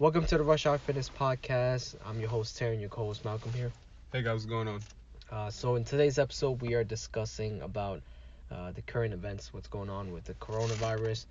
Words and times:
Welcome 0.00 0.26
to 0.26 0.36
the 0.36 0.42
Rush 0.42 0.66
Hour 0.66 0.76
Fitness 0.78 1.08
Podcast. 1.08 1.94
I'm 2.04 2.18
your 2.18 2.28
host 2.28 2.56
Terry 2.56 2.72
and 2.72 2.80
your 2.80 2.90
co-host 2.90 3.24
Malcolm 3.24 3.52
here. 3.52 3.70
Hey 4.12 4.22
guys, 4.22 4.32
what's 4.32 4.46
going 4.46 4.66
on? 4.66 4.80
Uh, 5.30 5.50
so 5.50 5.76
in 5.76 5.84
today's 5.84 6.18
episode, 6.18 6.60
we 6.60 6.74
are 6.74 6.82
discussing 6.82 7.62
about 7.62 8.02
uh, 8.50 8.72
the 8.72 8.82
current 8.82 9.14
events, 9.14 9.54
what's 9.54 9.68
going 9.68 9.88
on 9.88 10.12
with 10.12 10.24
the 10.24 10.34
coronavirus, 10.34 11.26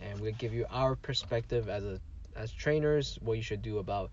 and 0.00 0.18
we'll 0.18 0.32
give 0.32 0.52
you 0.52 0.66
our 0.68 0.96
perspective 0.96 1.68
as 1.68 1.84
a 1.84 2.00
as 2.34 2.50
trainers, 2.50 3.20
what 3.22 3.36
you 3.36 3.42
should 3.42 3.62
do 3.62 3.78
about 3.78 4.10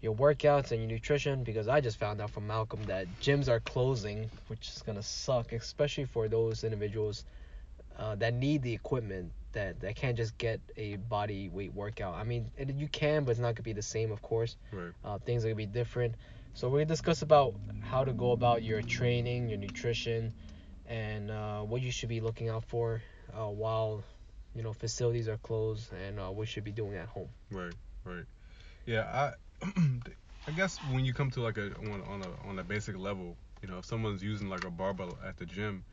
your 0.00 0.14
workouts 0.14 0.70
and 0.70 0.82
your 0.82 0.88
nutrition. 0.88 1.42
Because 1.42 1.66
I 1.66 1.80
just 1.80 1.98
found 1.98 2.20
out 2.20 2.30
from 2.30 2.46
Malcolm 2.46 2.84
that 2.84 3.08
gyms 3.20 3.48
are 3.48 3.58
closing, 3.58 4.30
which 4.46 4.68
is 4.68 4.80
gonna 4.82 5.02
suck, 5.02 5.52
especially 5.52 6.04
for 6.04 6.28
those 6.28 6.62
individuals 6.62 7.24
uh, 7.98 8.14
that 8.14 8.32
need 8.32 8.62
the 8.62 8.72
equipment 8.72 9.32
that 9.52 9.80
that 9.80 9.96
can't 9.96 10.16
just 10.16 10.36
get 10.38 10.60
a 10.76 10.96
body 10.96 11.48
weight 11.48 11.74
workout. 11.74 12.14
I 12.14 12.24
mean, 12.24 12.50
it, 12.56 12.70
you 12.74 12.88
can, 12.88 13.24
but 13.24 13.32
it's 13.32 13.40
not 13.40 13.54
gonna 13.54 13.64
be 13.64 13.72
the 13.72 13.82
same, 13.82 14.12
of 14.12 14.22
course. 14.22 14.56
Right. 14.72 14.92
Uh, 15.04 15.18
things 15.18 15.44
are 15.44 15.48
gonna 15.48 15.56
be 15.56 15.66
different. 15.66 16.14
So 16.54 16.68
we're 16.68 16.78
gonna 16.78 16.86
discuss 16.86 17.22
about 17.22 17.54
how 17.80 18.04
to 18.04 18.12
go 18.12 18.32
about 18.32 18.62
your 18.62 18.82
training, 18.82 19.48
your 19.48 19.58
nutrition, 19.58 20.32
and 20.86 21.30
uh, 21.30 21.60
what 21.60 21.82
you 21.82 21.90
should 21.90 22.08
be 22.08 22.20
looking 22.20 22.48
out 22.48 22.64
for 22.64 23.02
uh, 23.32 23.46
while 23.48 24.02
you 24.54 24.62
know 24.62 24.72
facilities 24.72 25.28
are 25.28 25.38
closed, 25.38 25.92
and 25.92 26.18
uh, 26.18 26.28
what 26.28 26.42
you 26.42 26.46
should 26.46 26.64
be 26.64 26.72
doing 26.72 26.96
at 26.96 27.06
home. 27.06 27.28
Right. 27.50 27.74
Right. 28.04 28.24
Yeah. 28.86 29.32
I. 29.62 29.66
I 30.46 30.52
guess 30.52 30.78
when 30.90 31.04
you 31.04 31.12
come 31.12 31.30
to 31.32 31.42
like 31.42 31.58
a 31.58 31.66
on, 31.76 32.02
on 32.08 32.22
a 32.22 32.48
on 32.48 32.58
a 32.58 32.64
basic 32.64 32.98
level, 32.98 33.36
you 33.62 33.68
know, 33.68 33.78
if 33.78 33.84
someone's 33.84 34.22
using 34.22 34.48
like 34.48 34.64
a 34.64 34.70
barbell 34.70 35.18
at 35.24 35.36
the 35.36 35.46
gym, 35.46 35.84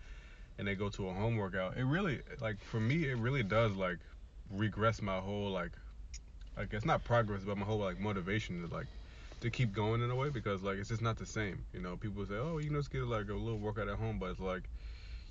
and 0.57 0.67
they 0.67 0.75
go 0.75 0.89
to 0.89 1.07
a 1.09 1.13
home 1.13 1.37
workout, 1.37 1.77
it 1.77 1.85
really 1.85 2.21
like 2.41 2.63
for 2.63 2.79
me 2.79 3.05
it 3.09 3.17
really 3.17 3.43
does 3.43 3.75
like 3.75 3.99
regress 4.49 5.01
my 5.01 5.17
whole 5.19 5.51
like 5.51 5.71
I 6.57 6.65
guess 6.65 6.85
not 6.85 7.03
progress, 7.03 7.43
but 7.45 7.57
my 7.57 7.65
whole 7.65 7.77
like 7.77 7.99
motivation 7.99 8.67
to 8.67 8.73
like 8.73 8.87
to 9.41 9.49
keep 9.51 9.71
going 9.71 10.01
in 10.01 10.09
a 10.09 10.15
way 10.15 10.29
because 10.29 10.63
like 10.63 10.77
it's 10.77 10.89
just 10.89 11.01
not 11.01 11.17
the 11.17 11.25
same. 11.25 11.65
You 11.73 11.81
know, 11.81 11.95
people 11.95 12.25
say, 12.25 12.35
oh, 12.35 12.57
you 12.57 12.69
know, 12.69 12.79
just 12.79 12.91
get 12.91 13.03
like 13.03 13.29
a 13.29 13.33
little 13.33 13.59
workout 13.59 13.87
at 13.87 13.97
home, 13.97 14.17
but 14.19 14.31
it's 14.31 14.39
like 14.39 14.69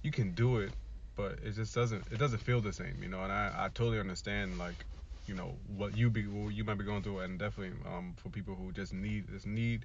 you 0.03 0.13
can 0.13 0.33
do 0.33 0.59
it, 0.59 0.73
but 1.17 1.39
it 1.43 1.53
just 1.53 1.75
doesn't 1.75 2.07
it 2.13 2.19
doesn't 2.19 2.39
feel 2.39 2.61
the 2.61 2.73
same. 2.73 3.03
You 3.03 3.09
know, 3.09 3.23
and 3.23 3.33
I 3.33 3.53
I 3.57 3.69
totally 3.75 3.99
understand 3.99 4.59
like 4.59 4.87
you 5.27 5.35
know 5.35 5.57
what 5.67 5.97
you 5.97 6.11
be 6.11 6.27
what 6.29 6.55
you 6.55 6.63
might 6.65 6.79
be 6.79 6.85
going 6.85 7.03
through, 7.03 7.21
and 7.21 7.39
definitely 7.39 7.77
um 7.87 8.15
for 8.17 8.29
people 8.31 8.55
who 8.55 8.73
just 8.73 8.93
need 8.93 9.29
just 9.29 9.47
need 9.47 9.85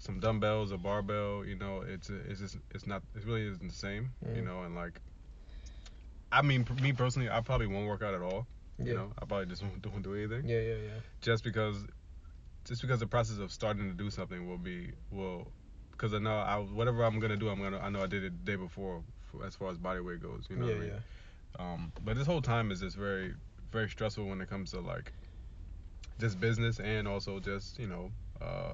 some 0.00 0.20
dumbbells, 0.20 0.72
a 0.72 0.78
barbell, 0.78 1.46
you 1.46 1.56
know, 1.56 1.82
it's 1.86 2.10
it's 2.10 2.40
just 2.40 2.58
it's 2.74 2.86
not 2.88 3.02
it 3.16 3.24
really 3.26 3.46
isn't 3.48 3.68
the 3.68 3.74
same, 3.74 4.12
you 4.34 4.42
Mm. 4.42 4.46
know, 4.46 4.62
and 4.64 4.76
like 4.76 5.00
I 6.32 6.42
mean, 6.42 6.66
me 6.82 6.92
personally, 6.92 7.30
I 7.30 7.40
probably 7.40 7.66
won't 7.68 7.88
work 7.88 8.02
out 8.02 8.14
at 8.14 8.22
all. 8.22 8.46
You 8.84 8.94
Yeah. 8.94 8.94
know, 8.94 9.12
I 9.20 9.26
probably 9.26 9.46
just 9.46 9.62
won't, 9.64 9.86
won't 9.86 10.04
do 10.04 10.14
anything 10.14 10.48
Yeah, 10.48 10.60
yeah, 10.60 10.74
yeah. 10.74 11.00
just 11.22 11.44
because 11.44 11.86
just 12.64 12.82
because 12.82 13.00
the 13.00 13.06
process 13.06 13.38
of 13.38 13.52
starting 13.52 13.88
to 13.88 13.94
do 13.94 14.10
something 14.10 14.48
will 14.48 14.58
be 14.58 14.92
will 15.10 15.52
because 15.92 16.14
I 16.14 16.18
know 16.18 16.36
I 16.38 16.56
whatever 16.58 17.04
I'm 17.04 17.20
gonna 17.20 17.36
do 17.36 17.48
I'm 17.48 17.60
gonna 17.60 17.78
I 17.78 17.90
know 17.90 18.02
I 18.02 18.06
did 18.06 18.24
it 18.24 18.44
the 18.44 18.52
day 18.52 18.56
before 18.56 19.02
for, 19.30 19.44
as 19.44 19.54
far 19.56 19.70
as 19.70 19.78
body 19.78 20.00
weight 20.00 20.22
goes 20.22 20.46
you 20.50 20.56
know 20.56 20.66
yeah, 20.66 20.72
what 20.72 20.78
I 20.78 20.80
mean 20.80 20.94
yeah. 21.58 21.64
um 21.64 21.92
but 22.04 22.16
this 22.16 22.26
whole 22.26 22.42
time 22.42 22.70
is 22.70 22.80
just 22.80 22.96
very 22.96 23.34
very 23.72 23.88
stressful 23.88 24.24
when 24.26 24.40
it 24.40 24.48
comes 24.48 24.70
to 24.72 24.80
like 24.80 25.12
just 26.18 26.40
business 26.40 26.78
and 26.80 27.08
also 27.08 27.40
just 27.40 27.78
you 27.78 27.86
know 27.86 28.10
uh 28.40 28.72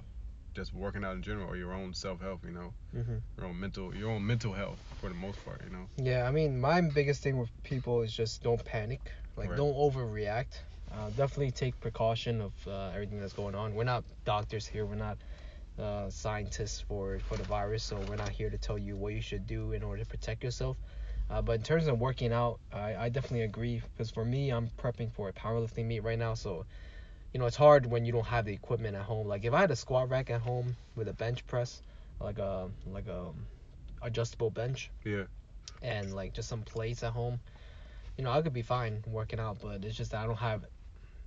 just 0.57 0.75
working 0.75 1.05
out 1.05 1.15
in 1.17 1.23
general 1.23 1.49
or 1.49 1.57
your 1.57 1.73
own 1.73 1.93
self 1.95 2.21
help 2.21 2.41
you 2.45 2.51
know 2.59 2.73
hmm 2.93 3.19
your 3.37 3.47
own 3.47 3.59
mental 3.61 3.95
your 3.95 4.11
own 4.11 4.27
mental 4.27 4.53
health 4.55 4.79
for 5.01 5.09
the 5.11 5.15
most 5.15 5.39
part 5.45 5.61
you 5.65 5.71
know 5.71 5.87
Yeah, 5.99 6.23
I 6.29 6.31
mean, 6.31 6.61
my 6.61 6.81
biggest 6.81 7.23
thing 7.23 7.37
with 7.39 7.51
people 7.63 8.03
is 8.03 8.13
just 8.13 8.43
don't 8.43 8.63
panic. 8.65 9.01
Like, 9.37 9.49
Right. 9.51 9.57
don't 9.63 9.75
overreact. 9.87 10.55
Uh, 10.95 11.11
definitely 11.11 11.51
take 11.51 11.75
precaution 11.81 12.41
of 12.41 12.53
uh, 12.67 12.91
everything 12.95 13.21
that's 13.21 13.33
going 13.43 13.55
on. 13.55 13.75
We're 13.75 13.85
not 13.95 14.05
doctors 14.25 14.67
here. 14.67 14.85
We're 14.87 15.05
not 15.09 15.19
uh, 15.79 16.09
scientists 16.11 16.81
for 16.89 17.19
for 17.29 17.37
the 17.37 17.45
virus, 17.45 17.83
so 17.85 17.95
we're 18.09 18.23
not 18.27 18.33
here 18.41 18.51
to 18.51 18.59
tell 18.59 18.79
you 18.79 18.97
what 18.97 19.13
you 19.19 19.21
should 19.21 19.47
do 19.47 19.73
in 19.73 19.83
order 19.83 20.03
to 20.05 20.09
protect 20.09 20.43
yourself. 20.45 20.77
Uh, 21.31 21.43
but 21.43 21.55
in 21.61 21.63
terms 21.63 21.87
of 21.89 21.99
working 21.99 22.33
out, 22.33 22.61
I, 22.73 22.89
I 23.05 23.09
definitely 23.11 23.43
agree 23.53 23.83
because 23.93 24.11
for 24.11 24.25
me, 24.25 24.43
I'm 24.57 24.69
prepping 24.83 25.11
for 25.13 25.29
a 25.29 25.33
powerlifting 25.33 25.87
meet 25.87 26.03
right 26.03 26.19
now, 26.27 26.35
so 26.35 26.65
you 27.33 27.41
know 27.41 27.47
it's 27.47 27.57
hard 27.57 27.87
when 27.87 28.05
you 28.05 28.13
don't 28.13 28.27
have 28.27 28.45
the 28.45 28.53
equipment 28.53 28.97
at 28.97 29.03
home. 29.03 29.27
Like 29.27 29.45
if 29.45 29.53
I 29.53 29.61
had 29.61 29.71
a 29.71 29.77
squat 29.77 30.09
rack 30.11 30.31
at 30.31 30.41
home 30.41 30.77
with 30.95 31.09
a 31.09 31.13
bench 31.13 31.47
press, 31.47 31.83
like 32.21 32.39
a 32.39 32.69
like 32.87 33.07
a 33.09 33.27
adjustable 34.03 34.51
bench, 34.51 34.91
yeah 35.05 35.25
and 35.83 36.15
like 36.15 36.33
just 36.33 36.49
some 36.49 36.63
plates 36.63 37.03
at 37.03 37.13
home, 37.13 37.39
you 38.17 38.25
know, 38.25 38.31
I 38.31 38.41
could 38.43 38.55
be 38.55 38.63
fine 38.63 39.03
working 39.07 39.41
out, 39.41 39.59
but 39.63 39.85
it's 39.85 39.97
just 39.97 40.13
that 40.13 40.23
I 40.23 40.27
don't 40.27 40.37
have 40.37 40.65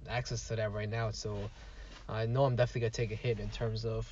access 0.10 0.48
to 0.48 0.56
that 0.56 0.74
right 0.74 0.90
now. 0.90 1.12
So 1.12 1.50
I 2.08 2.26
know 2.26 2.46
I'm 2.46 2.56
definitely 2.56 2.82
gonna 2.82 2.92
take 2.92 3.12
a 3.12 3.16
hit 3.16 3.40
in 3.40 3.50
terms 3.50 3.86
of 3.86 4.10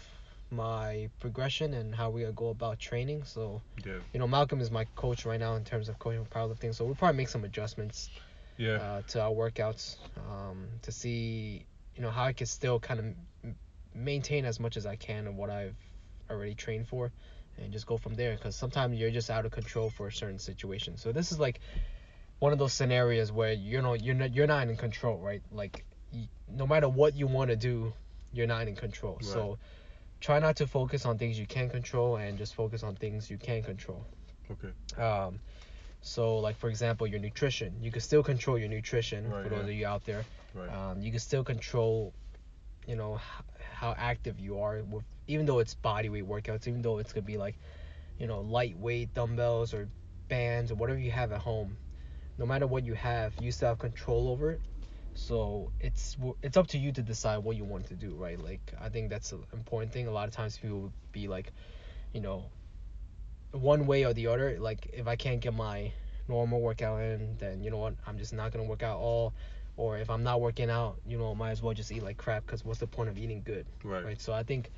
my 0.51 1.09
progression 1.19 1.73
and 1.73 1.93
how 1.93 2.09
we 2.09 2.23
go 2.35 2.49
about 2.49 2.79
training. 2.79 3.23
So 3.23 3.61
yeah 3.85 3.93
you 4.13 4.19
know, 4.19 4.27
Malcolm 4.27 4.61
is 4.61 4.71
my 4.71 4.85
coach 4.95 5.25
right 5.25 5.39
now 5.39 5.55
in 5.55 5.63
terms 5.63 5.89
of 5.89 5.99
coaching 5.99 6.25
powerlifting. 6.25 6.73
So 6.73 6.85
we'll 6.85 6.95
probably 6.95 7.17
make 7.17 7.29
some 7.29 7.43
adjustments 7.43 8.09
yeah 8.57 8.77
uh, 8.77 9.01
to 9.09 9.21
our 9.21 9.31
workouts 9.31 9.97
um, 10.17 10.67
to 10.81 10.91
see 10.91 11.65
you 11.97 12.03
know 12.03 12.11
how 12.11 12.23
I 12.23 12.33
can 12.33 12.47
still 12.47 12.79
kind 12.79 12.99
of 12.99 13.53
maintain 13.93 14.45
as 14.45 14.59
much 14.59 14.77
as 14.77 14.85
I 14.85 14.95
can 14.95 15.27
of 15.27 15.35
what 15.35 15.49
I've 15.49 15.75
already 16.29 16.53
trained 16.53 16.87
for, 16.87 17.11
and 17.57 17.73
just 17.73 17.87
go 17.87 17.97
from 17.97 18.13
there. 18.15 18.35
Because 18.35 18.55
sometimes 18.55 18.97
you're 18.97 19.11
just 19.11 19.29
out 19.29 19.45
of 19.45 19.51
control 19.51 19.89
for 19.89 20.07
a 20.07 20.11
certain 20.11 20.39
situation. 20.39 20.97
So 20.97 21.11
this 21.11 21.31
is 21.31 21.39
like 21.39 21.59
one 22.39 22.53
of 22.53 22.59
those 22.59 22.73
scenarios 22.73 23.31
where 23.31 23.53
you 23.53 23.81
know 23.81 23.93
you're 23.93 24.15
not 24.15 24.33
you're 24.33 24.47
not 24.47 24.67
in 24.67 24.77
control, 24.77 25.17
right? 25.17 25.41
Like 25.51 25.83
no 26.47 26.67
matter 26.67 26.87
what 26.87 27.15
you 27.15 27.27
want 27.27 27.49
to 27.49 27.55
do, 27.55 27.93
you're 28.31 28.47
not 28.47 28.67
in 28.67 28.75
control. 28.75 29.17
So 29.21 29.57
try 30.21 30.39
not 30.39 30.57
to 30.57 30.67
focus 30.67 31.05
on 31.05 31.17
things 31.17 31.39
you 31.39 31.45
can 31.47 31.69
control 31.69 32.17
and 32.17 32.37
just 32.37 32.55
focus 32.55 32.83
on 32.83 32.95
things 32.95 33.29
you 33.29 33.37
can 33.37 33.63
control. 33.63 34.05
okay 34.51 35.01
Um, 35.01 35.39
so 36.01 36.37
like 36.39 36.57
for 36.57 36.69
example, 36.69 37.07
your 37.07 37.19
nutrition, 37.19 37.73
you 37.81 37.91
can 37.91 38.01
still 38.01 38.23
control 38.23 38.57
your 38.57 38.69
nutrition 38.69 39.29
Right, 39.29 39.43
for 39.43 39.49
those 39.49 39.65
yeah. 39.65 39.71
of 39.71 39.73
you 39.73 39.87
out 39.87 40.05
there. 40.05 40.23
Right 40.57 40.73
Um, 40.73 41.01
you 41.01 41.11
can 41.11 41.19
still 41.19 41.43
control, 41.43 42.13
you 42.87 42.95
know, 42.95 43.15
h- 43.15 43.45
how 43.73 43.93
active 43.97 44.39
you 44.39 44.59
are 44.59 44.83
with, 44.83 45.05
even 45.27 45.45
though 45.45 45.59
it's 45.59 45.75
body 45.75 46.09
weight 46.09 46.27
workouts, 46.27 46.67
even 46.67 46.81
though 46.81 46.99
it's 46.99 47.13
gonna 47.13 47.25
be 47.25 47.37
like, 47.37 47.57
you 48.17 48.27
know, 48.27 48.41
lightweight 48.41 49.13
dumbbells 49.13 49.73
or 49.73 49.89
bands 50.29 50.71
or 50.71 50.75
whatever 50.75 50.99
you 50.99 51.11
have 51.11 51.31
at 51.31 51.39
home. 51.39 51.77
No 52.37 52.45
matter 52.45 52.67
what 52.67 52.85
you 52.85 52.93
have, 52.95 53.33
you 53.39 53.51
still 53.51 53.69
have 53.69 53.79
control 53.79 54.29
over 54.29 54.51
it. 54.51 54.61
So 55.13 55.71
it's 55.79 56.17
it's 56.41 56.57
up 56.57 56.67
to 56.67 56.77
you 56.77 56.91
to 56.93 57.03
decide 57.03 57.39
what 57.39 57.55
you 57.57 57.65
want 57.65 57.87
to 57.87 57.95
do, 57.95 58.15
right? 58.15 58.39
Like 58.39 58.73
I 58.79 58.89
think 58.89 59.09
that's 59.09 59.31
an 59.33 59.43
important 59.53 59.91
thing. 59.93 60.07
A 60.07 60.11
lot 60.11 60.27
of 60.27 60.33
times 60.33 60.57
people 60.57 60.81
would 60.81 60.93
be 61.11 61.27
like, 61.27 61.53
you 62.13 62.21
know, 62.21 62.51
one 63.51 63.85
way 63.87 64.05
or 64.05 64.13
the 64.13 64.27
other. 64.27 64.57
Like 64.59 64.87
if 64.93 65.07
I 65.07 65.15
can't 65.15 65.41
get 65.41 65.53
my 65.53 65.91
normal 66.27 66.61
workout 66.61 67.01
in, 67.01 67.37
then 67.37 67.63
you 67.63 67.71
know 67.71 67.77
what, 67.77 67.95
I'm 68.05 68.17
just 68.17 68.33
not 68.33 68.51
gonna 68.51 68.65
work 68.65 68.83
out 68.83 68.99
all. 68.99 69.33
Or 69.77 69.97
if 69.97 70.09
I'm 70.09 70.23
not 70.23 70.41
working 70.41 70.69
out, 70.69 70.97
you 71.07 71.17
know, 71.17 71.33
might 71.35 71.51
as 71.51 71.61
well 71.61 71.73
just 71.73 71.91
eat 71.91 72.03
like 72.03 72.17
crap. 72.17 72.45
Cause 72.47 72.65
what's 72.65 72.79
the 72.79 72.87
point 72.87 73.09
of 73.09 73.17
eating 73.17 73.43
good, 73.45 73.65
right 73.83 74.03
right? 74.03 74.21
So 74.21 74.33
I 74.33 74.43
think 74.43 74.71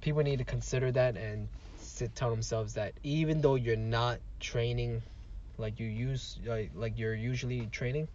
people 0.00 0.22
need 0.22 0.38
to 0.38 0.44
consider 0.44 0.90
that 0.92 1.16
and 1.16 1.48
sit, 1.78 2.14
tell 2.14 2.30
themselves 2.30 2.74
that 2.74 2.94
even 3.02 3.40
though 3.40 3.54
you're 3.56 3.76
not 3.76 4.18
training 4.40 5.02
like 5.58 5.78
you 5.78 5.86
use 5.86 6.38
like, 6.46 6.70
like 6.74 6.98
you're 6.98 7.14
usually 7.14 7.66
training, 7.66 8.08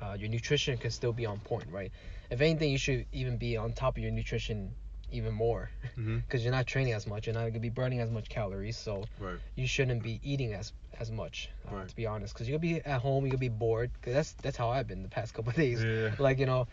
uh, 0.00 0.16
your 0.18 0.28
nutrition 0.28 0.78
can 0.78 0.90
still 0.90 1.12
be 1.12 1.26
on 1.26 1.38
point, 1.40 1.66
right? 1.70 1.90
If 2.30 2.40
anything, 2.40 2.70
you 2.70 2.78
should 2.78 3.06
even 3.12 3.36
be 3.36 3.56
on 3.56 3.72
top 3.72 3.96
of 3.96 4.02
your 4.02 4.12
nutrition 4.12 4.74
even 5.16 5.34
more 5.34 5.70
because 5.96 6.42
you're 6.44 6.52
not 6.52 6.66
training 6.66 6.92
as 6.92 7.06
much. 7.06 7.26
You're 7.26 7.34
not 7.34 7.46
gonna 7.48 7.60
be 7.60 7.70
burning 7.70 8.00
as 8.00 8.10
much 8.10 8.28
calories, 8.28 8.76
so 8.76 9.04
right 9.18 9.38
you 9.54 9.66
shouldn't 9.66 10.02
be 10.02 10.20
eating 10.22 10.52
as 10.54 10.72
as 11.00 11.10
much, 11.10 11.50
uh, 11.68 11.74
Right. 11.76 11.88
to 11.88 11.96
be 11.96 12.06
honest. 12.06 12.34
Because 12.34 12.48
you'll 12.48 12.58
be 12.58 12.80
at 12.84 13.00
home, 13.00 13.26
you'll 13.26 13.38
be 13.38 13.48
bored. 13.50 13.90
Cause 14.02 14.14
that's 14.14 14.32
that's 14.42 14.56
how 14.56 14.70
I've 14.70 14.86
been 14.86 15.02
the 15.02 15.08
past 15.08 15.34
couple 15.34 15.50
of 15.50 15.56
days. 15.64 15.82
yeah 15.82 16.14
Like 16.18 16.38
you 16.38 16.46
know, 16.46 16.68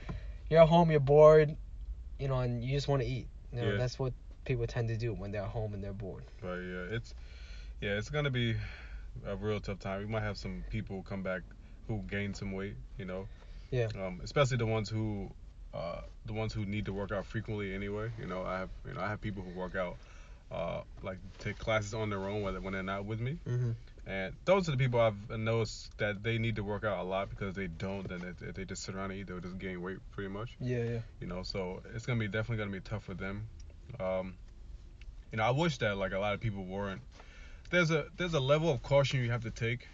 you're 0.50 0.62
at 0.62 0.70
home, 0.70 0.92
you're 0.92 1.00
bored, 1.00 1.56
you 2.20 2.28
know, 2.28 2.40
and 2.40 2.64
you 2.64 2.72
just 2.74 2.88
want 2.88 3.02
to 3.02 3.08
eat. 3.08 3.28
You 3.52 3.62
know, 3.62 3.72
Yeah. 3.72 3.78
that's 3.78 3.98
what 4.00 4.14
people 4.46 4.68
tend 4.68 4.88
to 4.90 4.98
do 4.98 5.14
when 5.14 5.32
they're 5.32 5.44
at 5.44 5.50
home 5.50 5.74
and 5.74 5.84
they're 5.84 5.94
bored. 5.94 6.24
Right, 6.42 6.60
yeah. 6.62 6.96
It's 6.98 7.14
yeah, 7.82 7.98
it's 7.98 8.10
gonna 8.10 8.32
be 8.32 8.56
a 9.26 9.36
real 9.36 9.60
tough 9.60 9.80
time. 9.80 10.00
We 10.02 10.08
might 10.08 10.24
have 10.24 10.38
some 10.38 10.64
people 10.70 11.04
come 11.04 11.22
back 11.24 11.42
who 11.88 12.02
gain 12.10 12.34
some 12.34 12.52
weight, 12.54 12.76
you 12.98 13.06
know. 13.06 13.28
Yeah. 13.72 13.88
Um, 14.00 14.22
especially 14.24 14.58
the 14.58 14.66
ones 14.66 14.90
who 14.90 15.32
uh 15.74 16.02
the 16.26 16.34
ones 16.34 16.54
who 16.54 16.66
need 16.66 16.86
to 16.86 16.94
work 16.94 17.12
out 17.12 17.26
frequently 17.26 17.74
anyway. 17.74 18.10
You 18.20 18.28
know, 18.28 18.44
I 18.44 18.60
have 18.60 18.70
you 18.88 18.94
know, 18.94 19.02
I 19.02 19.08
have 19.10 19.22
people 19.22 19.44
who 19.44 19.58
work 19.60 19.76
out 19.76 19.98
uh 20.52 20.82
like 21.02 21.18
take 21.40 21.58
classes 21.58 21.94
on 21.94 22.10
their 22.10 22.26
own 22.28 22.42
when, 22.44 22.54
they- 22.54 22.60
when 22.60 22.74
they're 22.74 22.84
not 22.84 23.06
with 23.06 23.20
me. 23.20 23.38
Mm-hmm. 23.48 23.72
And 24.06 24.34
those 24.44 24.68
are 24.68 24.72
the 24.72 24.78
people 24.78 25.00
I've 25.00 25.30
noticed 25.40 25.98
that 25.98 26.24
they 26.24 26.38
need 26.38 26.58
to 26.58 26.64
work 26.64 26.84
out 26.84 27.00
a 27.00 27.04
lot 27.04 27.30
because 27.30 27.56
they 27.56 27.68
don't, 27.68 28.06
then 28.10 28.22
if, 28.22 28.42
if 28.50 28.54
they 28.54 28.66
just 28.66 28.84
sit 28.84 28.96
around 28.96 29.12
and 29.12 29.20
eat, 29.22 29.28
they'll 29.28 29.40
just 29.40 29.58
gain 29.58 29.82
weight 29.82 30.00
pretty 30.12 30.30
much. 30.30 30.58
Yeah, 30.60 30.84
yeah. 30.84 31.00
You 31.22 31.28
know, 31.28 31.42
so 31.44 31.82
it's 31.96 32.06
gonna 32.06 32.20
be 32.20 32.28
definitely 32.28 32.58
gonna 32.58 32.72
be 32.76 32.82
tough 32.82 33.06
for 33.06 33.14
them. 33.14 33.48
Um, 34.02 34.34
you 35.32 35.38
know, 35.38 35.44
I 35.44 35.52
wish 35.52 35.78
that 35.78 35.98
like 35.98 36.12
a 36.12 36.20
lot 36.20 36.34
of 36.34 36.42
people 36.42 36.66
weren't. 36.66 37.02
There's 37.72 37.92
a 37.92 38.08
there's 38.18 38.34
a 38.34 38.40
level 38.40 38.70
of 38.70 38.84
caution 38.84 39.22
you 39.24 39.32
have 39.32 39.44
to 39.44 39.52
take. 39.52 39.88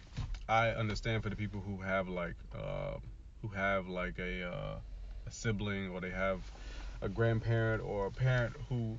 I 0.50 0.70
understand 0.70 1.22
for 1.24 1.30
the 1.30 1.36
people 1.36 1.62
who 1.62 1.78
have 1.82 2.10
like 2.10 2.34
uh, 2.58 2.96
who 3.44 3.50
have 3.50 3.88
like 3.88 4.18
a 4.18 4.44
uh, 4.52 4.75
a 5.30 5.31
sibling 5.31 5.90
or 5.90 6.02
they 6.02 6.10
have 6.10 6.40
a 7.02 7.10
grandparent 7.10 7.84
or 7.84 8.08
a 8.08 8.12
parent 8.12 8.54
who 8.68 8.98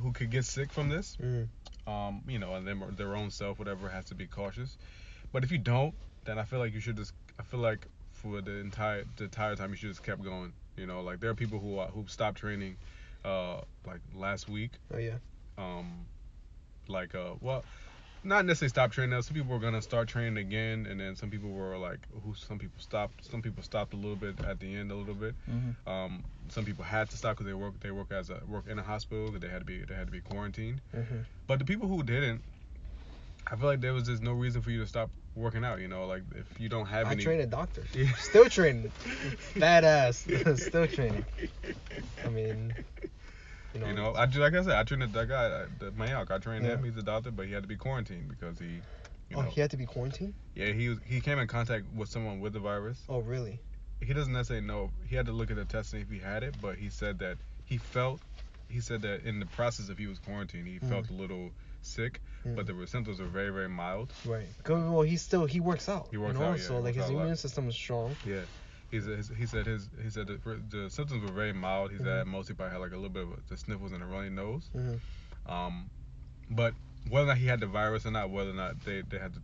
who 0.00 0.12
could 0.12 0.30
get 0.30 0.44
sick 0.44 0.72
from 0.72 0.88
this, 0.88 1.16
Mm. 1.20 1.48
um, 1.86 2.22
you 2.28 2.38
know, 2.38 2.54
and 2.54 2.66
them 2.66 2.82
their 2.96 3.16
own 3.16 3.30
self, 3.30 3.58
whatever, 3.58 3.88
has 3.88 4.04
to 4.06 4.14
be 4.14 4.26
cautious. 4.26 4.76
But 5.32 5.42
if 5.44 5.50
you 5.50 5.58
don't, 5.58 5.94
then 6.24 6.38
I 6.38 6.44
feel 6.44 6.58
like 6.60 6.72
you 6.72 6.80
should 6.80 6.96
just. 6.96 7.12
I 7.38 7.42
feel 7.42 7.60
like 7.60 7.86
for 8.12 8.40
the 8.40 8.52
entire 8.58 9.04
the 9.16 9.24
entire 9.24 9.56
time 9.56 9.70
you 9.70 9.76
should 9.76 9.90
just 9.90 10.02
kept 10.02 10.22
going. 10.22 10.52
You 10.76 10.86
know, 10.86 11.00
like 11.02 11.20
there 11.20 11.30
are 11.30 11.34
people 11.34 11.58
who 11.58 11.78
are, 11.78 11.88
who 11.88 12.06
stopped 12.06 12.38
training, 12.38 12.76
uh, 13.24 13.60
like 13.86 14.00
last 14.14 14.48
week. 14.48 14.72
Oh 14.94 14.98
yeah. 14.98 15.18
Um, 15.56 16.06
like 16.86 17.14
uh, 17.14 17.34
well, 17.40 17.64
not 18.24 18.44
necessarily 18.44 18.70
stop 18.70 18.92
training. 18.92 19.10
Now, 19.10 19.20
Some 19.20 19.34
people 19.34 19.52
were 19.52 19.60
gonna 19.60 19.82
start 19.82 20.08
training 20.08 20.38
again, 20.38 20.86
and 20.86 21.00
then 21.00 21.16
some 21.16 21.30
people 21.30 21.50
were 21.50 21.76
like, 21.76 22.00
who 22.24 22.34
some 22.34 22.58
people 22.58 22.80
stopped. 22.80 23.24
Some 23.30 23.42
people 23.42 23.62
stopped 23.62 23.94
a 23.94 23.96
little 23.96 24.16
bit 24.16 24.40
at 24.44 24.60
the 24.60 24.74
end, 24.74 24.90
a 24.90 24.94
little 24.94 25.14
bit. 25.14 25.34
Mm-hmm. 25.50 25.88
Um, 25.88 26.24
some 26.48 26.64
people 26.64 26.84
had 26.84 27.10
to 27.10 27.16
stop 27.16 27.36
because 27.36 27.46
they 27.46 27.54
work 27.54 27.78
they 27.80 27.90
work 27.90 28.12
as 28.12 28.30
a 28.30 28.40
work 28.48 28.64
in 28.68 28.78
a 28.78 28.82
hospital 28.82 29.30
that 29.32 29.40
they 29.40 29.48
had 29.48 29.60
to 29.60 29.64
be 29.64 29.82
they 29.84 29.94
had 29.94 30.06
to 30.06 30.12
be 30.12 30.20
quarantined. 30.20 30.80
Mm-hmm. 30.94 31.18
But 31.46 31.58
the 31.58 31.64
people 31.64 31.88
who 31.88 32.02
didn't, 32.02 32.42
I 33.46 33.56
feel 33.56 33.66
like 33.66 33.80
there 33.80 33.94
was 33.94 34.04
just 34.04 34.22
no 34.22 34.32
reason 34.32 34.62
for 34.62 34.70
you 34.70 34.80
to 34.80 34.86
stop 34.86 35.10
working 35.34 35.64
out. 35.64 35.80
You 35.80 35.88
know, 35.88 36.06
like 36.06 36.22
if 36.34 36.60
you 36.60 36.68
don't 36.68 36.86
have 36.86 37.06
I 37.06 37.12
any. 37.12 37.22
train 37.22 37.40
a 37.40 37.46
doctor. 37.46 37.84
Yeah. 37.94 38.12
Still 38.18 38.46
training. 38.46 38.90
Badass. 39.54 40.58
Still 40.68 40.86
training. 40.86 41.24
I 42.24 42.28
mean, 42.28 42.74
you 43.78 43.84
know. 43.84 43.90
You 43.90 43.94
know, 43.94 44.18
I 44.18 44.24
like 44.26 44.54
I 44.54 44.62
said, 44.62 44.72
I 44.76 44.82
trained 44.84 45.02
that 45.12 45.28
guy, 45.28 45.66
the 45.78 45.90
Mayak. 45.92 46.30
I 46.30 46.38
trained 46.38 46.64
him. 46.64 46.82
He's 46.84 46.96
a 46.96 47.02
doctor, 47.02 47.30
but 47.30 47.46
he 47.46 47.52
had 47.52 47.62
to 47.62 47.68
be 47.68 47.76
quarantined 47.76 48.28
because 48.28 48.58
he, 48.58 48.80
you 49.30 49.36
oh, 49.36 49.42
he 49.42 49.60
had 49.60 49.70
to 49.70 49.76
be 49.76 49.86
quarantined. 49.86 50.34
yeah, 50.54 50.72
he 50.72 50.88
was, 50.88 50.98
he 51.04 51.20
came 51.20 51.38
in 51.38 51.46
contact 51.48 51.84
with 51.94 52.08
someone 52.08 52.40
with 52.40 52.52
the 52.52 52.60
virus. 52.60 52.98
Oh, 53.08 53.20
really? 53.20 53.60
He 54.00 54.12
doesn't 54.14 54.32
necessarily 54.32 54.66
know. 54.66 54.90
He 55.08 55.16
had 55.16 55.26
to 55.26 55.32
look 55.32 55.50
at 55.50 55.56
the 55.56 55.64
testing 55.64 56.00
if 56.00 56.08
he 56.10 56.18
had 56.18 56.42
it, 56.44 56.54
but 56.60 56.76
he 56.76 56.88
said 56.90 57.18
that 57.20 57.38
he 57.64 57.78
felt. 57.78 58.20
He 58.68 58.80
said 58.80 59.00
that 59.02 59.22
in 59.24 59.40
the 59.40 59.46
process 59.46 59.88
of 59.88 59.96
he 59.98 60.06
was 60.06 60.18
quarantined, 60.18 60.66
he 60.68 60.78
Mm. 60.78 60.88
felt 60.90 61.08
a 61.10 61.14
little 61.14 61.50
sick, 61.80 62.20
Mm. 62.46 62.54
but 62.54 62.66
the 62.66 62.86
symptoms 62.86 63.18
were 63.18 63.26
very 63.26 63.50
very 63.50 63.68
mild. 63.68 64.12
Right. 64.26 64.46
'Cause, 64.62 64.82
Well, 64.90 65.02
he 65.02 65.16
still 65.16 65.46
he 65.46 65.58
works 65.60 65.88
out. 65.88 66.08
He 66.10 66.18
works 66.18 66.34
you 66.34 66.40
know? 66.40 66.50
out, 66.50 66.58
yeah, 66.58 66.64
So 66.64 66.78
like 66.80 66.94
his 66.94 67.04
out 67.04 67.10
a 67.10 67.12
lot. 67.14 67.22
immune 67.22 67.36
system 67.36 67.68
is 67.68 67.74
strong. 67.74 68.14
Yeah. 68.26 68.42
He 68.90 69.00
said, 69.00 69.16
his, 69.18 69.28
he 69.36 69.46
said 69.46 69.66
his 69.66 69.88
he 70.02 70.08
said 70.10 70.26
the, 70.28 70.38
the 70.70 70.88
symptoms 70.90 71.22
were 71.22 71.32
very 71.32 71.52
mild. 71.52 71.90
He 71.90 71.98
said 71.98 72.24
Mhm. 72.24 72.28
mostly 72.28 72.54
probably 72.54 72.72
had 72.72 72.80
like 72.80 72.92
a 72.92 72.96
little 72.96 73.10
bit 73.10 73.24
of 73.24 73.48
the 73.48 73.56
sniffles 73.56 73.92
and 73.92 74.02
a 74.02 74.06
runny 74.06 74.30
nose. 74.30 74.70
Mm-hmm. 74.74 75.50
Um, 75.52 75.90
but 76.50 76.74
whether 77.10 77.24
or 77.26 77.28
not 77.28 77.36
he 77.38 77.46
had 77.46 77.60
the 77.60 77.66
virus 77.66 78.06
or 78.06 78.10
not, 78.10 78.30
whether 78.30 78.50
or 78.50 78.54
not 78.54 78.82
they 78.84 79.02
they 79.02 79.18
had 79.18 79.32
to 79.34 79.40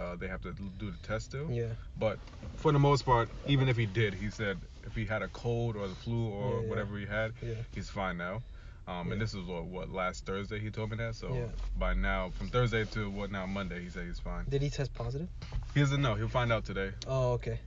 uh, 0.00 0.16
they 0.16 0.26
have 0.28 0.40
to 0.42 0.52
do 0.52 0.90
the 0.90 1.06
test 1.06 1.26
still. 1.26 1.50
Yeah. 1.50 1.66
But 1.98 2.18
for 2.56 2.72
the 2.72 2.78
most 2.78 3.04
part, 3.04 3.28
even 3.46 3.68
if 3.68 3.76
he 3.76 3.86
did, 3.86 4.14
he 4.14 4.30
said 4.30 4.58
if 4.84 4.94
he 4.94 5.04
had 5.04 5.22
a 5.22 5.28
cold 5.28 5.76
or 5.76 5.88
the 5.88 5.94
flu 5.94 6.28
or 6.28 6.54
Yeah, 6.56 6.60
yeah. 6.62 6.68
whatever 6.68 6.98
he 6.98 7.06
had, 7.06 7.32
Yeah. 7.42 7.54
he's 7.74 7.88
fine 7.90 8.16
now. 8.16 8.42
Um, 8.88 9.06
Yeah. 9.08 9.12
and 9.14 9.20
this 9.22 9.34
was 9.34 9.44
what, 9.46 9.64
what 9.66 9.90
last 9.90 10.24
Thursday 10.26 10.58
he 10.60 10.70
told 10.70 10.90
me 10.90 10.96
that. 10.98 11.14
So 11.16 11.32
Yeah. 11.34 11.46
by 11.78 11.92
now, 11.94 12.30
from 12.30 12.48
Thursday 12.48 12.84
to 12.84 13.10
what 13.10 13.30
now 13.30 13.44
Monday, 13.46 13.82
he 13.82 13.90
said 13.90 14.06
he's 14.06 14.20
fine. 14.20 14.44
Did 14.48 14.62
he 14.62 14.70
test 14.70 14.92
positive? 14.94 15.28
He 15.74 15.80
doesn't 15.80 16.00
know. 16.02 16.14
He'll 16.14 16.28
find 16.28 16.52
out 16.52 16.64
today. 16.64 16.92
Oh, 17.06 17.32
okay. 17.34 17.60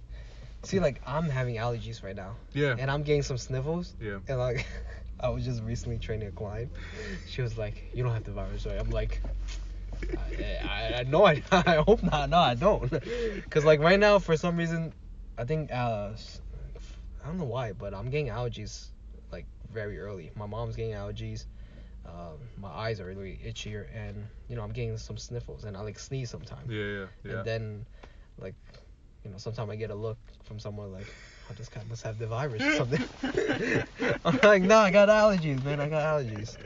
See, 0.64 0.80
like 0.80 1.02
I'm 1.06 1.30
having 1.30 1.56
allergies 1.56 2.04
right 2.04 2.16
now, 2.16 2.36
Yeah. 2.54 2.76
and 2.78 2.92
I'm 2.92 3.04
getting 3.04 3.24
some 3.24 3.38
sniffles, 3.38 3.94
Yeah. 4.02 4.20
and 4.28 4.40
like 4.40 4.66
I 5.20 5.30
was 5.30 5.46
just 5.46 5.64
recently 5.64 5.98
training 6.00 6.28
a 6.28 6.32
client. 6.32 6.72
She 7.28 7.42
was 7.42 7.58
like, 7.58 7.90
"You 7.94 8.04
don't 8.04 8.14
have 8.14 8.24
the 8.24 8.32
virus, 8.32 8.66
right?" 8.66 8.80
I'm 8.80 8.90
like. 8.92 9.22
I, 10.18 10.66
I, 10.66 10.94
I 11.00 11.04
know 11.04 11.26
I, 11.26 11.42
I 11.52 11.76
hope 11.86 12.02
not. 12.04 12.30
No, 12.30 12.38
I 12.38 12.56
don't. 12.56 12.90
Cause 13.50 13.66
like 13.66 13.80
right 13.82 14.00
now, 14.00 14.18
for 14.20 14.38
some 14.38 14.56
reason, 14.56 14.94
I 15.38 15.44
think 15.44 15.72
uh, 15.72 16.12
I 17.24 17.28
don't 17.28 17.38
know 17.38 17.44
why, 17.46 17.74
but 17.74 17.94
I'm 17.94 18.10
getting 18.10 18.28
allergies 18.28 18.88
like 19.32 19.46
very 19.74 20.00
early. 20.00 20.32
My 20.36 20.46
mom's 20.46 20.76
getting 20.76 20.94
allergies. 20.94 21.46
Um, 22.06 22.38
my 22.58 22.70
eyes 22.70 23.00
are 23.02 23.06
really 23.06 23.40
itchier, 23.46 23.88
and 23.94 24.26
you 24.48 24.56
know 24.56 24.64
I'm 24.64 24.72
getting 24.72 24.98
some 24.98 25.18
sniffles, 25.18 25.66
and 25.66 25.76
I 25.76 25.82
like 25.82 26.00
sneeze 26.00 26.30
sometimes. 26.30 26.72
Yeah. 26.72 26.84
Yeah. 26.84 27.06
Yeah. 27.24 27.32
And 27.38 27.46
then, 27.46 27.86
like, 28.40 28.56
you 29.30 29.34
know, 29.34 29.38
sometimes 29.38 29.70
I 29.70 29.76
get 29.76 29.92
a 29.92 29.96
look 29.96 30.18
from 30.46 30.58
someone 30.58 30.92
like, 30.92 31.06
oh, 31.50 31.54
this 31.56 31.70
guy 31.70 31.82
must 31.88 32.02
have 32.02 32.18
the 32.18 32.26
virus 32.26 32.64
or 32.64 32.76
something. 32.78 33.04
I'm 34.26 34.40
like, 34.42 34.64
no, 34.64 34.80
I 34.80 34.90
got 34.90 35.08
allergies, 35.10 35.64
man. 35.64 35.80
I 35.80 35.88
got 35.88 36.02
allergies. 36.04 36.58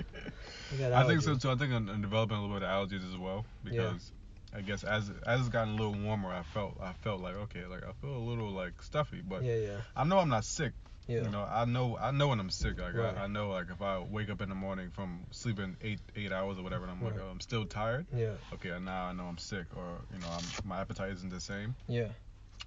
I 0.71 0.77
got 0.77 0.91
allergies. 0.91 0.95
I 0.95 1.07
think 1.07 1.21
so 1.23 1.35
too. 1.35 1.51
I 1.51 1.55
think 1.55 1.73
I'm, 1.73 1.89
I'm 1.89 2.01
developing 2.01 2.37
a 2.37 2.41
little 2.41 2.55
bit 2.57 2.63
of 2.63 2.69
allergies 2.69 3.05
as 3.11 3.17
well 3.17 3.45
because 3.65 4.11
I 4.55 4.61
guess 4.61 4.85
as 4.85 5.11
as 5.27 5.41
it's 5.41 5.49
gotten 5.49 5.73
a 5.73 5.75
little 5.75 5.93
warmer, 6.01 6.29
I 6.29 6.43
felt 6.43 6.77
I 6.81 6.93
felt 6.93 7.19
like 7.21 7.35
okay, 7.35 7.65
like 7.65 7.83
I 7.83 7.91
feel 7.99 8.15
a 8.15 8.25
little 8.29 8.49
like 8.51 8.81
stuffy, 8.81 9.21
but 9.27 9.43
Yeah, 9.43 9.55
yeah, 9.55 9.77
I 9.95 10.05
know 10.05 10.19
I'm 10.19 10.29
not 10.29 10.45
sick. 10.45 10.71
yeah. 11.07 11.23
You 11.23 11.29
know, 11.29 11.43
I 11.43 11.65
know 11.65 11.97
I 11.99 12.11
know 12.11 12.29
when 12.29 12.39
I'm 12.39 12.49
sick. 12.49 12.79
Like 12.79 12.93
Right. 12.95 13.13
I, 13.17 13.23
I 13.23 13.27
know 13.27 13.49
like 13.49 13.65
if 13.71 13.81
I 13.81 13.99
wake 13.99 14.29
up 14.29 14.39
in 14.41 14.47
the 14.47 14.55
morning 14.55 14.89
from 14.91 15.25
sleeping 15.31 15.75
eight 15.81 15.99
eight 16.15 16.31
hours 16.31 16.57
or 16.57 16.63
whatever, 16.63 16.83
and 16.85 16.91
I'm 16.93 17.03
like 17.03 17.19
oh, 17.21 17.27
I'm 17.29 17.41
still 17.41 17.65
tired. 17.65 18.05
Yeah, 18.15 18.35
Okay, 18.53 18.69
now 18.79 19.05
I 19.07 19.13
know 19.13 19.25
I'm 19.25 19.37
sick, 19.37 19.65
or 19.75 19.97
you 20.13 20.19
know 20.21 20.27
I'm, 20.29 20.43
my 20.63 20.79
appetite 20.79 21.11
isn't 21.11 21.29
the 21.29 21.41
same. 21.41 21.75
yeah. 21.87 22.07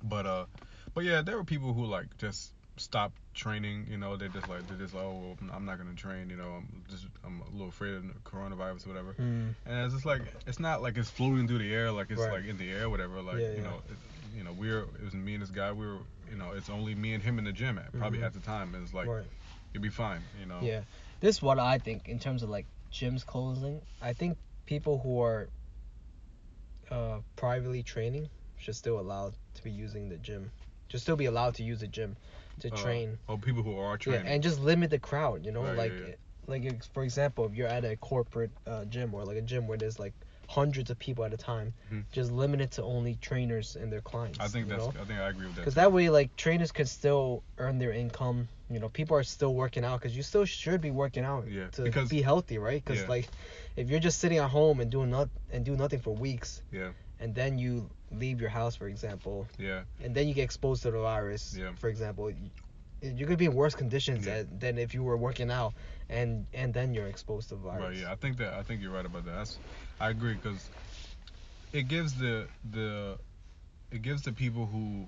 But 0.02 0.26
uh, 0.26 0.46
but 0.94 1.04
yeah, 1.04 1.22
there 1.22 1.36
were 1.36 1.44
people 1.44 1.72
who 1.72 1.84
like 1.86 2.16
just 2.18 2.52
stopped 2.76 3.16
training. 3.34 3.86
You 3.90 3.96
know, 3.96 4.16
they 4.16 4.28
just 4.28 4.48
like 4.48 4.66
they 4.68 4.76
just 4.76 4.94
like, 4.94 5.04
oh, 5.04 5.36
well, 5.40 5.50
I'm 5.52 5.64
not 5.64 5.78
gonna 5.78 5.94
train. 5.94 6.30
You 6.30 6.36
know, 6.36 6.50
I'm 6.58 6.84
just 6.90 7.06
I'm 7.24 7.40
a 7.40 7.50
little 7.50 7.68
afraid 7.68 7.94
of 7.94 8.06
the 8.06 8.14
coronavirus 8.24 8.86
or 8.86 8.90
whatever. 8.90 9.14
Mm. 9.14 9.54
And 9.66 9.84
it's 9.84 9.94
just 9.94 10.06
like 10.06 10.22
it's 10.46 10.60
not 10.60 10.82
like 10.82 10.96
it's 10.96 11.10
floating 11.10 11.48
through 11.48 11.58
the 11.58 11.72
air, 11.72 11.90
like 11.90 12.10
it's 12.10 12.20
Right. 12.20 12.32
like 12.32 12.46
in 12.46 12.56
the 12.58 12.70
air, 12.70 12.88
whatever. 12.90 13.22
Like 13.22 13.38
Yeah, 13.38 13.50
you 13.50 13.56
yeah. 13.58 13.62
know, 13.62 13.82
it, 13.88 13.96
you 14.36 14.44
know, 14.44 14.52
we're 14.52 14.80
it 14.80 15.04
was 15.04 15.14
me 15.14 15.34
and 15.34 15.42
this 15.42 15.50
guy. 15.50 15.72
We 15.72 15.86
were, 15.86 15.98
you 16.30 16.36
know, 16.36 16.52
it's 16.52 16.68
only 16.68 16.94
me 16.94 17.14
and 17.14 17.22
him 17.22 17.38
in 17.38 17.44
the 17.44 17.52
gym 17.52 17.78
at 17.78 17.92
probably 17.92 18.18
Mhm. 18.20 18.26
at 18.26 18.32
the 18.34 18.40
time. 18.40 18.74
And 18.74 18.84
it's 18.84 18.94
like 18.94 19.08
right. 19.08 19.24
you'll 19.72 19.82
be 19.82 19.88
fine. 19.88 20.20
You 20.38 20.46
know. 20.46 20.60
Yeah. 20.62 20.82
This 21.20 21.36
is 21.36 21.42
what 21.42 21.58
I 21.58 21.78
think 21.78 22.08
in 22.08 22.18
terms 22.18 22.42
of 22.42 22.50
like 22.50 22.66
gyms 22.92 23.24
closing. 23.24 23.80
I 24.02 24.12
think 24.12 24.36
people 24.66 24.98
who 24.98 25.22
are 25.22 25.48
uh, 26.90 27.18
privately 27.36 27.82
training 27.82 28.28
should 28.58 28.76
still 28.76 28.98
allowed 29.00 29.34
to 29.54 29.62
be 29.64 29.70
using 29.70 30.08
the 30.08 30.16
gym. 30.18 30.50
Should 30.88 31.00
still 31.00 31.16
be 31.16 31.26
allowed 31.26 31.54
to 31.56 31.62
use 31.62 31.80
the 31.80 31.88
gym 31.88 32.16
to 32.60 32.72
Uh, 32.72 32.76
train. 32.76 33.18
Or 33.28 33.38
people 33.38 33.62
who 33.62 33.76
are 33.78 33.96
training. 33.98 34.24
Yeah, 34.26 34.32
and 34.32 34.42
just 34.42 34.60
limit 34.60 34.90
the 34.90 34.98
crowd. 34.98 35.44
You 35.44 35.52
know, 35.52 35.62
Right, 35.64 35.76
like 35.76 35.92
yeah, 35.92 36.06
yeah. 36.08 36.14
like 36.46 36.84
for 36.94 37.02
example, 37.02 37.44
if 37.46 37.54
you're 37.54 37.68
at 37.68 37.84
a 37.84 37.96
corporate 37.96 38.50
uh, 38.66 38.84
gym 38.86 39.12
or 39.14 39.24
like 39.24 39.36
a 39.36 39.42
gym 39.42 39.66
where 39.66 39.76
there's 39.78 39.98
like 39.98 40.14
hundreds 40.48 40.90
of 40.90 40.98
people 41.00 41.24
at 41.24 41.34
a 41.34 41.36
time, 41.36 41.74
Mhm. 41.90 42.04
just 42.12 42.30
limit 42.30 42.60
it 42.60 42.70
to 42.70 42.82
only 42.84 43.16
trainers 43.16 43.74
and 43.74 43.92
their 43.92 44.00
clients. 44.00 44.38
I 44.38 44.46
think 44.46 44.68
that's. 44.68 44.80
know? 44.84 44.92
I 45.00 45.04
think 45.04 45.18
I 45.18 45.28
agree 45.28 45.46
with 45.46 45.56
that. 45.56 45.62
Because 45.62 45.74
that 45.74 45.92
way, 45.92 46.08
like 46.08 46.36
trainers 46.36 46.70
can 46.70 46.86
still 46.86 47.42
earn 47.58 47.78
their 47.78 47.90
income. 47.92 48.48
You 48.70 48.78
know, 48.78 48.88
people 48.88 49.16
are 49.16 49.24
still 49.24 49.54
working 49.54 49.84
out 49.84 50.00
because 50.00 50.16
you 50.16 50.22
still 50.22 50.44
should 50.44 50.80
be 50.80 50.92
working 50.92 51.24
out 51.24 51.48
Yeah, 51.48 51.66
to 51.70 51.82
because- 51.82 52.08
be 52.08 52.22
healthy, 52.22 52.58
right? 52.58 52.82
Because 52.84 53.02
Yeah. 53.02 53.08
like, 53.08 53.28
if 53.74 53.90
you're 53.90 54.00
just 54.00 54.18
sitting 54.20 54.38
at 54.38 54.50
home 54.50 54.78
and 54.80 54.88
doing 54.90 55.10
not 55.10 55.28
and 55.50 55.64
do 55.64 55.76
nothing 55.76 55.98
for 56.00 56.14
weeks, 56.14 56.62
Yeah. 56.72 56.92
and 57.18 57.34
then 57.34 57.58
you 57.58 57.90
leave 58.12 58.40
your 58.40 58.50
house, 58.50 58.76
for 58.76 58.88
example, 58.88 59.46
Yeah. 59.58 59.82
and 60.02 60.14
then 60.14 60.28
you 60.28 60.34
get 60.34 60.44
exposed 60.44 60.82
to 60.82 60.90
the 60.90 60.98
virus, 61.00 61.56
Yeah. 61.58 61.72
for 61.74 61.88
example, 61.88 62.30
you're 63.02 63.26
gonna 63.26 63.36
be 63.36 63.44
in 63.46 63.54
worse 63.54 63.74
conditions 63.74 64.26
Yeah. 64.26 64.44
than 64.58 64.78
if 64.78 64.94
you 64.94 65.02
were 65.02 65.16
working 65.16 65.50
out, 65.50 65.74
and 66.08 66.46
and 66.54 66.72
then 66.72 66.94
you're 66.94 67.08
exposed 67.08 67.48
to 67.50 67.56
the 67.56 67.60
virus. 67.62 67.82
Right. 67.82 67.96
Yeah. 67.98 68.12
I 68.12 68.16
think 68.16 68.38
that. 68.38 68.54
I 68.54 68.62
think 68.62 68.80
you're 68.82 68.92
right 68.92 69.04
about 69.06 69.24
that. 69.26 69.34
That's, 69.34 69.58
I 70.00 70.10
agree 70.10 70.34
because 70.34 70.70
it 71.72 71.88
gives 71.88 72.14
the 72.14 72.48
the 72.70 73.18
it 73.90 74.02
gives 74.02 74.22
the 74.22 74.32
people 74.32 74.66
who 74.66 75.06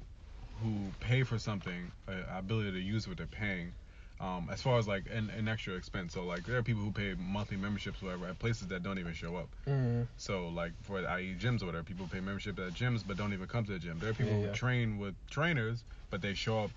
who 0.62 0.93
pay 1.00 1.23
for 1.23 1.38
something 1.38 1.90
a 2.09 2.38
ability 2.38 2.73
to 2.73 2.81
use 2.81 3.07
what 3.09 3.17
they're 3.17 3.26
paying. 3.26 3.73
Um, 4.20 4.48
as 4.52 4.60
far 4.60 4.78
as 4.78 4.88
like 4.88 5.04
an, 5.12 5.30
an 5.30 5.46
extra 5.46 5.75
expense, 5.75 6.14
so 6.14 6.25
like 6.25 6.44
there 6.44 6.56
are 6.58 6.62
people 6.62 6.82
who 6.82 6.90
pay 6.90 7.14
monthly 7.18 7.56
memberships, 7.56 8.02
or 8.02 8.06
whatever, 8.06 8.26
at 8.26 8.38
places 8.40 8.66
that 8.68 8.82
don't 8.82 8.98
even 8.98 9.12
show 9.14 9.37
up. 9.37 9.48
Mhm. 9.66 10.08
So 10.16 10.48
like 10.48 10.72
for 10.82 11.06
i.e. 11.06 11.37
gyms 11.38 11.62
or 11.62 11.66
whatever, 11.66 11.84
people 11.84 12.08
pay 12.10 12.18
membership 12.20 12.58
at 12.58 12.72
gyms 12.75 13.04
but 13.06 13.16
don't 13.16 13.32
even 13.32 13.46
come 13.46 13.64
to 13.66 13.72
the 13.72 13.78
gym. 13.78 13.98
There 14.00 14.10
are 14.10 14.14
people 14.14 14.32
Yeah, 14.32 14.38
who 14.40 14.46
yeah. 14.46 14.52
train 14.52 14.98
with 14.98 15.14
trainers, 15.30 15.84
but 16.10 16.20
they 16.20 16.34
show 16.34 16.64
up 16.64 16.70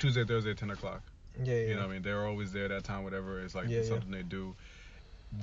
Tuesday, 0.00 0.24
Thursday, 0.24 0.54
ten 0.54 0.70
o'clock. 0.70 1.02
Yeah, 1.44 1.54
yeah. 1.54 1.60
You 1.68 1.74
know 1.76 1.80
what 1.82 1.90
I 1.90 1.92
mean? 1.92 2.02
They're 2.02 2.26
always 2.26 2.52
there 2.52 2.66
that 2.68 2.82
time, 2.84 3.04
whatever. 3.04 3.40
It's 3.40 3.54
like 3.54 3.68
yeah. 3.68 3.84
something 3.84 4.10
they 4.10 4.22
do. 4.22 4.54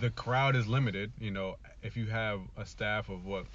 The 0.02 0.10
crowd 0.10 0.56
is 0.58 0.68
limited. 0.68 1.14
You 1.20 1.32
know, 1.32 1.56
if 1.82 1.96
you 1.96 2.08
have 2.08 2.42
a 2.58 2.66
staff 2.66 3.08
of 3.10 3.26
what, 3.26 3.46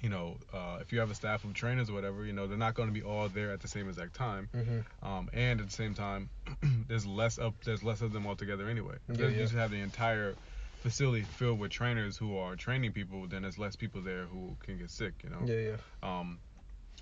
you 0.00 0.08
know, 0.08 0.36
uh, 0.52 0.78
if 0.80 0.92
you 0.92 1.00
have 1.00 1.10
a 1.10 1.14
staff 1.14 1.44
of 1.44 1.54
trainers 1.54 1.88
or 1.90 1.94
whatever, 1.94 2.24
you 2.24 2.32
know, 2.32 2.46
they're 2.46 2.58
not 2.58 2.74
going 2.74 2.88
to 2.88 2.92
be 2.92 3.02
all 3.02 3.28
there 3.28 3.50
at 3.52 3.60
the 3.60 3.68
same 3.68 3.88
exact 3.88 4.14
time. 4.14 4.48
Mhm. 4.54 4.84
Um, 5.02 5.30
and 5.32 5.60
at 5.60 5.66
the 5.66 5.72
same 5.72 5.94
time, 5.94 6.28
there's 6.88 7.06
less 7.06 7.38
of 7.38 7.54
there's 7.64 7.82
less 7.82 8.02
of 8.02 8.12
them 8.12 8.26
altogether 8.26 8.68
anyway. 8.68 8.96
Yeah, 9.08 9.26
yeah. 9.28 9.40
You 9.40 9.46
should 9.48 9.58
have 9.58 9.70
the 9.70 9.80
entire 9.80 10.36
facility 10.82 11.22
filled 11.24 11.58
with 11.58 11.70
trainers 11.70 12.16
who 12.16 12.36
are 12.36 12.56
training 12.56 12.92
people. 12.92 13.26
Then 13.26 13.42
there's 13.42 13.58
less 13.58 13.74
people 13.76 14.02
there 14.02 14.24
who 14.26 14.56
can 14.64 14.78
get 14.78 14.90
sick. 14.90 15.14
You 15.24 15.30
know. 15.30 15.42
Yeah, 15.46 15.72
yeah. 15.72 15.76
Um, 16.02 16.38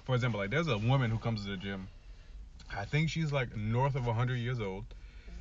for 0.05 0.15
example, 0.15 0.41
like 0.41 0.51
there's 0.51 0.69
a 0.69 0.79
woman 0.79 1.11
who 1.11 1.19
comes 1.19 1.45
to 1.45 1.51
the 1.51 1.57
gym. 1.57 1.89
I 2.75 2.85
think 2.85 3.11
she's 3.11 3.33
like 3.33 3.57
north 3.57 3.95
of 3.95 4.07
100 4.07 4.37
years 4.37 4.61
old. 4.61 4.85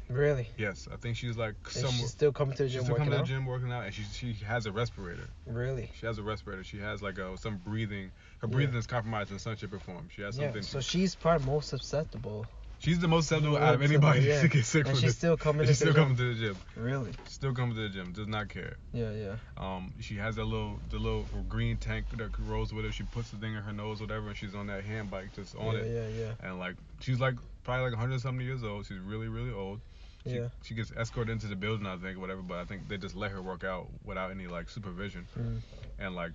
Really. 0.09 0.49
Yes, 0.57 0.87
I 0.91 0.97
think 0.97 1.17
she's 1.17 1.37
like 1.37 1.55
And 1.65 1.73
somewhere. 1.73 1.91
she's 1.93 2.11
still 2.11 2.31
coming 2.31 2.55
to 2.57 2.63
the 2.63 2.69
gym. 2.69 2.79
She's 2.81 2.85
still 2.85 2.93
working 2.95 3.05
coming 3.11 3.25
to 3.25 3.31
the 3.31 3.33
out. 3.35 3.39
gym 3.39 3.45
working 3.45 3.71
out, 3.71 3.85
and 3.85 3.93
she 3.93 4.03
she 4.13 4.33
has 4.45 4.65
a 4.65 4.71
respirator. 4.71 5.27
Really. 5.45 5.89
She 5.99 6.05
has 6.05 6.17
a 6.17 6.23
respirator. 6.23 6.63
She 6.63 6.79
has 6.79 7.01
like 7.01 7.17
a 7.17 7.37
some 7.37 7.57
breathing. 7.57 8.11
Her 8.39 8.47
Yeah. 8.47 8.53
breathing 8.53 8.75
is 8.75 8.87
compromised 8.87 9.31
in 9.31 9.39
some 9.39 9.55
shape 9.55 9.73
or 9.73 9.79
form. 9.79 10.09
She 10.15 10.21
has 10.21 10.35
something. 10.35 10.55
Yeah. 10.55 10.61
So 10.61 10.81
she's 10.81 11.15
probably 11.15 11.45
most 11.47 11.69
susceptible. 11.69 12.45
She's 12.79 12.99
the 12.99 13.07
most 13.07 13.29
susceptible 13.29 13.55
out 13.55 13.75
of 13.75 13.81
anybody 13.81 14.21
yeah. 14.23 14.41
to 14.41 14.49
get 14.49 14.65
sick 14.65 14.85
And 14.85 14.97
she's 14.97 15.03
this. 15.11 15.17
still 15.17 15.37
coming 15.37 15.61
And 15.61 15.69
she's 15.69 15.77
still 15.77 15.93
coming 15.93 16.17
to 16.17 16.33
the 16.33 16.39
gym. 16.39 16.57
Really? 16.75 17.11
Still 17.29 17.53
coming 17.53 17.75
to 17.77 17.83
the 17.83 17.87
gym. 17.87 18.11
Does 18.11 18.27
not 18.27 18.49
care. 18.49 18.75
Yeah, 18.91 19.11
yeah. 19.11 19.35
Um, 19.55 19.93
she 20.01 20.15
has 20.17 20.35
that 20.35 20.43
little 20.43 20.81
the 20.89 20.97
little 20.97 21.25
green 21.47 21.77
tank 21.77 22.07
that 22.17 22.37
rolls 22.39 22.73
with 22.73 22.83
her. 22.83 22.91
She 22.91 23.03
puts 23.03 23.29
the 23.29 23.37
thing 23.37 23.55
in 23.55 23.63
her 23.63 23.71
nose, 23.71 24.01
whatever, 24.01 24.27
and 24.27 24.35
she's 24.35 24.53
on 24.53 24.67
that 24.67 24.83
hand 24.83 25.09
bike 25.09 25.33
just 25.33 25.55
on 25.55 25.75
yeah, 25.75 25.79
it. 25.79 25.85
Yeah, 25.85 26.07
yeah, 26.07 26.25
yeah. 26.41 26.47
And 26.49 26.59
like 26.59 26.75
she's 26.99 27.21
like 27.21 27.35
probably 27.63 27.83
like 27.85 27.93
100 27.93 28.19
something 28.19 28.45
years 28.45 28.65
old. 28.65 28.85
She's 28.85 28.99
really 28.99 29.29
really 29.29 29.53
old. 29.53 29.79
She, 30.25 30.35
Yeah. 30.35 30.49
she 30.63 30.73
gets 30.73 30.91
escorted 30.91 31.31
into 31.31 31.47
the 31.47 31.55
building, 31.55 31.85
I 31.87 31.97
think, 31.97 32.19
whatever. 32.19 32.41
But 32.41 32.59
I 32.59 32.65
think 32.65 32.87
they 32.87 32.97
just 32.97 33.15
let 33.15 33.31
her 33.31 33.41
work 33.41 33.63
out 33.63 33.87
without 34.03 34.31
any 34.31 34.47
like 34.47 34.69
supervision. 34.69 35.25
Mm. 35.37 35.61
And 35.99 36.15
like, 36.15 36.31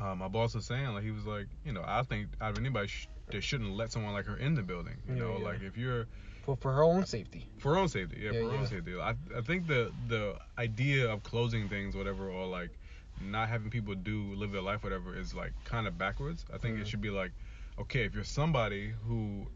uh, 0.00 0.14
my 0.14 0.28
boss 0.28 0.54
was 0.54 0.66
saying, 0.66 0.86
like 0.94 1.04
he 1.04 1.10
was 1.10 1.26
like, 1.26 1.46
you 1.64 1.72
know, 1.72 1.82
I 1.86 2.02
think 2.02 2.28
out 2.40 2.52
of 2.52 2.58
anybody, 2.58 2.88
sh- 2.88 3.08
they 3.28 3.40
shouldn't 3.40 3.70
let 3.76 3.92
someone 3.92 4.12
like 4.12 4.26
her 4.26 4.36
in 4.36 4.54
the 4.54 4.62
building. 4.62 4.96
You 5.08 5.14
Yeah, 5.14 5.20
know, 5.20 5.38
yeah. 5.38 5.44
like 5.44 5.62
if 5.62 5.76
you're 5.76 6.06
For 6.44 6.56
for 6.56 6.72
her 6.72 6.82
own 6.82 7.04
safety. 7.06 7.48
for 7.58 7.72
her 7.74 7.78
own 7.78 7.88
safety, 7.88 8.18
yeah, 8.20 8.32
Yeah, 8.32 8.42
for 8.42 8.50
her 8.50 8.56
own 8.58 8.66
safety. 8.66 8.98
I 8.98 9.14
I 9.36 9.40
think 9.42 9.66
the 9.66 9.92
the 10.08 10.36
idea 10.58 11.10
of 11.10 11.22
closing 11.22 11.68
things, 11.68 11.94
whatever, 11.96 12.28
or 12.30 12.46
like 12.46 12.70
not 13.20 13.48
having 13.48 13.70
people 13.70 13.94
do 13.94 14.34
live 14.34 14.52
their 14.52 14.62
life, 14.62 14.82
whatever, 14.84 15.16
is 15.16 15.34
like 15.34 15.52
kind 15.64 15.86
of 15.86 15.96
backwards. 15.98 16.44
I 16.52 16.58
think 16.58 16.76
Mhm. 16.76 16.80
it 16.82 16.88
should 16.88 17.00
be 17.00 17.10
like, 17.10 17.32
okay, 17.78 18.04
if 18.04 18.14
you're 18.14 18.24
somebody 18.24 18.92
who 19.06 19.46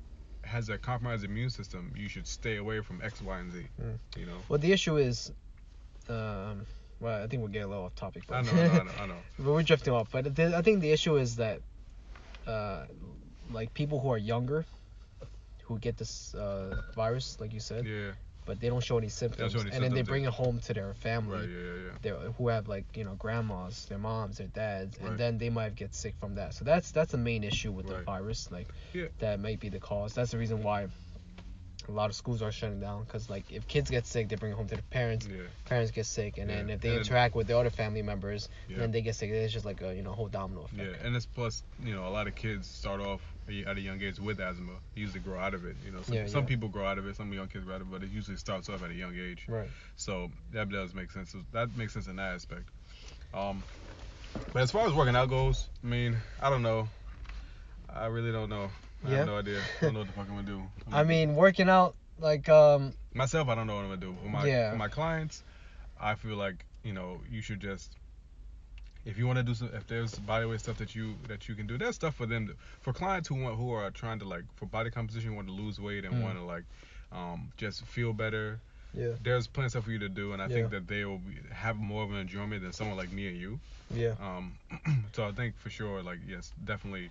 has 0.50 0.68
a 0.68 0.76
compromised 0.76 1.24
immune 1.24 1.50
system, 1.50 1.92
you 1.96 2.08
should 2.08 2.26
stay 2.26 2.56
away 2.56 2.80
from 2.80 3.00
X, 3.02 3.22
Y, 3.22 3.38
and 3.38 3.52
Z. 3.52 3.66
Mm. 3.80 3.98
You 4.18 4.26
know. 4.26 4.38
Well, 4.48 4.58
the 4.58 4.72
issue 4.72 4.96
is, 4.96 5.32
um, 6.08 6.66
well, 6.98 7.22
I 7.22 7.26
think 7.26 7.42
we're 7.42 7.48
getting 7.48 7.66
a 7.66 7.68
little 7.68 7.84
off 7.84 7.94
topic. 7.94 8.24
But 8.26 8.36
I 8.38 8.42
know, 8.42 8.52
I 8.52 8.54
know, 8.54 8.72
I 8.72 8.84
know, 8.84 8.92
I 9.02 9.06
know. 9.06 9.14
but 9.38 9.52
we're 9.52 9.62
drifting 9.62 9.94
off. 9.94 10.08
But 10.10 10.34
the, 10.34 10.56
I 10.56 10.62
think 10.62 10.80
the 10.80 10.90
issue 10.90 11.16
is 11.16 11.36
that, 11.36 11.60
uh, 12.46 12.86
like 13.50 13.72
people 13.74 14.00
who 14.00 14.10
are 14.10 14.18
younger, 14.18 14.64
who 15.64 15.78
get 15.78 15.96
this 15.96 16.34
uh, 16.34 16.82
virus, 16.94 17.38
like 17.40 17.52
you 17.52 17.60
said, 17.60 17.86
Yeah. 17.86 18.10
But 18.46 18.60
they 18.60 18.68
don't 18.68 18.82
show 18.82 18.98
any 18.98 19.08
symptoms, 19.08 19.52
show 19.52 19.60
any 19.60 19.70
and 19.70 19.82
then 19.84 19.94
they 19.94 20.02
bring 20.02 20.24
it 20.24 20.30
home 20.32 20.60
to 20.60 20.74
their 20.74 20.94
family. 20.94 21.38
Right. 21.40 21.48
Yeah. 21.48 22.12
Yeah. 22.12 22.22
Yeah. 22.24 22.32
Who 22.38 22.48
have 22.48 22.68
like 22.68 22.84
you 22.96 23.04
know 23.04 23.14
grandmas, 23.14 23.86
their 23.86 23.98
moms, 23.98 24.38
their 24.38 24.46
dads, 24.48 24.98
Right. 25.00 25.10
and 25.10 25.18
then 25.18 25.38
they 25.38 25.50
might 25.50 25.74
get 25.76 25.94
sick 25.94 26.14
from 26.20 26.34
that. 26.36 26.54
So 26.54 26.64
that's 26.64 26.90
that's 26.90 27.12
the 27.12 27.18
main 27.18 27.44
issue 27.44 27.70
with 27.72 27.86
the 27.88 27.98
virus. 28.02 28.50
Like 28.50 28.68
Yeah. 28.92 29.06
that 29.18 29.40
might 29.40 29.60
be 29.60 29.68
the 29.68 29.80
cause. 29.80 30.14
That's 30.14 30.30
the 30.32 30.38
reason 30.38 30.62
why 30.62 30.88
a 31.88 31.92
lot 31.92 32.10
of 32.10 32.14
schools 32.14 32.40
are 32.42 32.52
shutting 32.52 32.78
down 32.80 33.04
because 33.04 33.28
like 33.30 33.50
if 33.50 33.66
kids 33.66 33.90
get 33.90 34.06
sick, 34.06 34.28
they 34.28 34.36
bring 34.36 34.52
it 34.52 34.54
home 34.54 34.68
to 34.68 34.74
their 34.76 34.84
parents. 34.90 35.26
Yeah. 35.26 35.42
Parents 35.64 35.90
get 35.90 36.06
sick, 36.06 36.38
and 36.38 36.48
then 36.48 36.70
if 36.70 36.80
they 36.80 36.88
And 36.88 36.96
then- 36.98 37.04
interact 37.04 37.34
with 37.34 37.46
the 37.46 37.58
other 37.58 37.70
family 37.70 38.02
members, 38.02 38.48
Yeah. 38.68 38.78
then 38.78 38.90
they 38.92 39.00
get 39.00 39.14
sick. 39.16 39.30
It's 39.30 39.52
just 39.52 39.64
like 39.64 39.80
a 39.82 39.94
you 39.94 40.02
know 40.02 40.12
whole 40.12 40.28
domino 40.28 40.62
effect. 40.62 40.80
Yeah, 41.00 41.06
and 41.06 41.16
it's 41.16 41.26
plus, 41.26 41.62
you 41.82 41.92
know, 41.94 42.06
a 42.06 42.10
lot 42.10 42.26
of 42.28 42.34
kids 42.34 42.66
start 42.68 43.00
off 43.00 43.20
at 43.66 43.76
a 43.76 43.80
young 43.80 44.00
age 44.02 44.18
with 44.18 44.40
asthma. 44.40 44.72
They 44.94 45.00
usually 45.02 45.20
grow 45.20 45.38
out 45.38 45.54
of 45.54 45.64
it. 45.64 45.76
You 45.84 45.92
know, 45.92 46.02
some, 46.02 46.16
Yeah, 46.16 46.26
some 46.26 46.42
yeah. 46.42 46.48
people 46.48 46.68
grow 46.68 46.86
out 46.86 46.98
of 46.98 47.06
it, 47.06 47.16
some 47.16 47.32
young 47.32 47.48
kids 47.48 47.64
grow 47.64 47.74
out 47.76 47.80
of 47.80 47.88
it, 47.88 47.90
but 47.90 48.02
it 48.02 48.10
usually 48.10 48.36
starts 48.36 48.68
off 48.68 48.82
at 48.82 48.90
a 48.90 48.94
young 48.94 49.14
age. 49.18 49.44
Right. 49.48 49.68
So 49.96 50.30
that 50.52 50.68
does 50.70 50.94
make 50.94 51.10
sense. 51.10 51.34
That 51.52 51.76
makes 51.76 51.92
sense 51.92 52.06
in 52.06 52.16
that 52.16 52.34
aspect. 52.34 52.64
Um, 53.34 53.62
but 54.52 54.62
as 54.62 54.70
far 54.70 54.86
as 54.86 54.92
working 54.92 55.16
out 55.16 55.28
goes, 55.28 55.68
I 55.82 55.86
mean, 55.86 56.16
I 56.40 56.50
don't 56.50 56.62
know. 56.62 56.88
I 57.92 58.06
really 58.06 58.32
don't 58.32 58.48
know. 58.48 58.70
I 59.04 59.10
Yeah? 59.10 59.16
have 59.18 59.26
no 59.26 59.38
idea. 59.38 59.58
I 59.58 59.84
don't 59.84 59.94
know 59.94 60.00
what 60.00 60.08
the 60.08 60.14
fuck 60.14 60.26
I'm 60.28 60.34
gonna 60.36 60.46
do. 60.46 60.62
I'm 60.88 60.94
I 60.94 61.02
mean, 61.04 61.34
working 61.34 61.68
out 61.68 61.94
like 62.18 62.48
um 62.48 62.94
myself, 63.14 63.48
I 63.48 63.54
don't 63.54 63.66
know 63.66 63.74
what 63.76 63.84
I'm 63.84 64.00
gonna 64.00 64.00
do. 64.22 64.28
My 64.28 64.44
Yeah. 64.46 64.70
for 64.70 64.76
my 64.76 64.88
clients, 64.88 65.42
I 66.00 66.14
feel 66.14 66.36
like 66.36 66.64
you 66.84 66.92
know 66.92 67.20
you 67.30 67.42
should 67.42 67.60
just 67.60 67.96
if 69.04 69.18
you 69.18 69.26
want 69.26 69.38
to 69.38 69.42
do 69.42 69.54
some 69.54 69.70
if 69.74 69.86
there's 69.86 70.18
bodyweight 70.18 70.60
stuff 70.60 70.76
that 70.76 70.94
you 70.94 71.16
that 71.26 71.48
you 71.48 71.54
can 71.54 71.66
do, 71.66 71.78
there's 71.78 71.94
stuff 71.96 72.14
for 72.14 72.26
them 72.26 72.46
to, 72.48 72.54
for 72.80 72.92
clients 72.92 73.28
who 73.28 73.34
want 73.42 73.56
who 73.56 73.72
are 73.72 73.90
trying 73.90 74.18
to 74.20 74.24
like 74.28 74.44
for 74.56 74.66
body 74.66 74.90
composition 74.90 75.34
want 75.36 75.46
to 75.48 75.52
lose 75.54 75.80
weight 75.80 76.04
and 76.04 76.14
Mm. 76.14 76.22
want 76.22 76.38
to 76.38 76.44
like 76.44 76.64
um 77.12 77.50
just 77.56 77.84
feel 77.84 78.12
better. 78.12 78.60
yeah 78.94 79.14
There's 79.22 79.46
plenty 79.46 79.66
of 79.66 79.70
stuff 79.72 79.84
for 79.84 79.90
you 79.92 79.98
to 80.00 80.08
do, 80.08 80.32
and 80.32 80.40
I 80.42 80.48
Yeah. 80.48 80.54
think 80.56 80.70
that 80.70 80.88
they 80.88 81.04
will 81.04 81.18
be, 81.18 81.38
have 81.52 81.76
more 81.76 82.02
of 82.04 82.10
an 82.10 82.16
enjoyment 82.18 82.62
than 82.62 82.72
someone 82.72 82.96
like 82.96 83.10
me 83.12 83.28
and 83.28 83.36
you. 83.36 83.60
yeah 83.92 84.14
Um, 84.20 84.58
so 85.14 85.26
I 85.26 85.32
think 85.32 85.56
for 85.58 85.70
sure, 85.70 86.02
like 86.02 86.20
yes, 86.26 86.52
definitely 86.64 87.10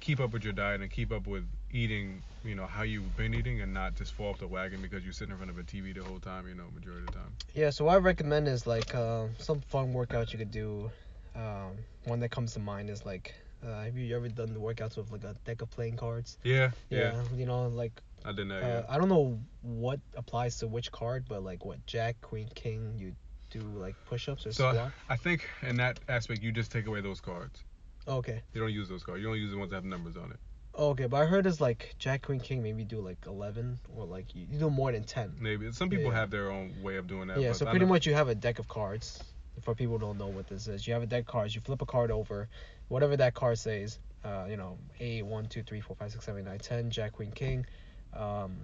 keep 0.00 0.20
up 0.20 0.32
with 0.32 0.44
your 0.44 0.52
diet 0.52 0.80
and 0.80 0.90
keep 0.90 1.12
up 1.12 1.26
with 1.26 1.44
eating, 1.70 2.22
you 2.44 2.54
know, 2.54 2.66
how 2.66 2.82
you've 2.82 3.16
been 3.16 3.34
eating 3.34 3.60
and 3.60 3.72
not 3.72 3.94
just 3.94 4.12
fall 4.12 4.30
off 4.30 4.38
the 4.38 4.46
wagon 4.46 4.82
because 4.82 5.04
you're 5.04 5.12
sitting 5.12 5.32
in 5.32 5.38
front 5.38 5.50
of 5.50 5.58
a 5.58 5.62
TV 5.62 5.92
the 5.94 6.02
whole 6.04 6.20
time, 6.20 6.46
you 6.48 6.54
know, 6.54 6.64
majority 6.74 7.06
of 7.06 7.12
the 7.12 7.18
time. 7.18 7.32
yeah. 7.54 7.70
So 7.70 7.84
what 7.86 7.94
I 7.94 7.98
recommend 7.98 8.48
is 8.48 8.66
like 8.66 8.94
uh, 8.94 9.26
some 9.38 9.60
fun 9.60 9.92
workouts 9.94 10.32
you 10.32 10.38
could 10.38 10.50
do. 10.50 10.90
Um, 11.34 11.72
one 12.04 12.20
that 12.20 12.30
comes 12.30 12.52
to 12.54 12.60
mind 12.60 12.90
is 12.90 13.04
like. 13.04 13.34
Uh, 13.66 13.82
have 13.84 13.96
you 13.96 14.14
ever 14.14 14.28
done 14.28 14.52
the 14.52 14.60
workouts 14.60 14.98
with 14.98 15.10
like 15.10 15.24
a 15.24 15.34
deck 15.46 15.62
of 15.62 15.70
playing 15.70 15.96
cards? 15.96 16.36
Yeah, 16.44 16.70
yeah, 16.90 17.22
You 17.34 17.46
know, 17.46 17.66
like 17.68 17.92
I 18.22 18.32
did 18.32 18.50
that. 18.50 18.62
Uh, 18.62 18.66
Yeah. 18.66 18.82
I 18.90 18.98
don't 18.98 19.08
know 19.08 19.40
what 19.62 20.00
applies 20.18 20.58
to 20.58 20.66
which 20.66 20.92
card, 20.92 21.24
but 21.30 21.42
like 21.42 21.64
what 21.64 21.78
Jack, 21.86 22.20
Queen, 22.20 22.46
King, 22.54 22.92
you 22.98 23.14
do 23.48 23.60
like 23.60 23.94
push-ups 24.04 24.44
or 24.46 24.52
So 24.52 24.70
squat. 24.72 24.92
I 25.08 25.16
think 25.16 25.48
in 25.62 25.76
that 25.76 25.98
aspect, 26.10 26.42
you 26.42 26.52
just 26.52 26.70
take 26.72 26.86
away 26.86 27.00
those 27.00 27.22
cards. 27.22 27.64
okay, 28.06 28.42
You 28.52 28.60
don't 28.60 28.70
use 28.72 28.86
those 28.90 29.02
cards. 29.02 29.22
You 29.22 29.28
only 29.28 29.40
use 29.40 29.52
the 29.52 29.56
ones 29.56 29.70
that 29.70 29.76
have 29.76 29.84
numbers 29.86 30.18
on 30.18 30.30
it. 30.30 30.38
okay, 30.78 31.06
but 31.06 31.22
I 31.22 31.24
heard 31.24 31.46
it's 31.46 31.62
like 31.62 31.94
Jack, 31.98 32.20
Queen, 32.20 32.40
King, 32.40 32.62
maybe 32.62 32.84
do 32.84 33.00
like 33.00 33.16
eleven 33.26 33.78
or 33.96 34.04
like 34.04 34.34
you, 34.34 34.46
you 34.50 34.58
do 34.58 34.68
more 34.68 34.92
than 34.92 35.04
ten. 35.04 35.32
Maybe 35.40 35.72
some 35.72 35.88
people 35.88 36.10
Yeah. 36.12 36.18
have 36.18 36.30
their 36.30 36.50
own 36.50 36.74
way 36.82 36.96
of 36.96 37.06
doing 37.06 37.28
that. 37.28 37.40
yeah, 37.40 37.52
so 37.52 37.64
pretty 37.64 37.86
much 37.86 38.04
you 38.06 38.12
have 38.12 38.28
a 38.28 38.34
deck 38.34 38.58
of 38.58 38.68
cards. 38.68 39.24
For 39.62 39.74
people 39.74 39.98
who 39.98 40.04
don't 40.06 40.18
know 40.18 40.26
what 40.28 40.48
this 40.48 40.66
is, 40.68 40.86
you 40.86 40.92
have 40.94 41.02
a 41.02 41.06
deck 41.06 41.20
of 41.20 41.26
cards. 41.26 41.54
You 41.54 41.60
flip 41.60 41.80
a 41.80 41.86
card 41.86 42.10
over, 42.10 42.48
whatever 42.88 43.16
that 43.16 43.34
card 43.34 43.58
says. 43.58 43.98
Uh, 44.24 44.46
you 44.48 44.56
know, 44.56 44.78
A 45.00 45.22
one, 45.22 45.46
two, 45.46 45.62
three, 45.62 45.80
four, 45.80 45.94
five, 45.96 46.10
six, 46.10 46.24
seven, 46.24 46.40
eight, 46.40 46.44
nine, 46.48 46.58
ten. 46.58 46.90
Jack, 46.90 47.12
Queen, 47.12 47.30
King. 47.30 47.64
Um, 48.14 48.56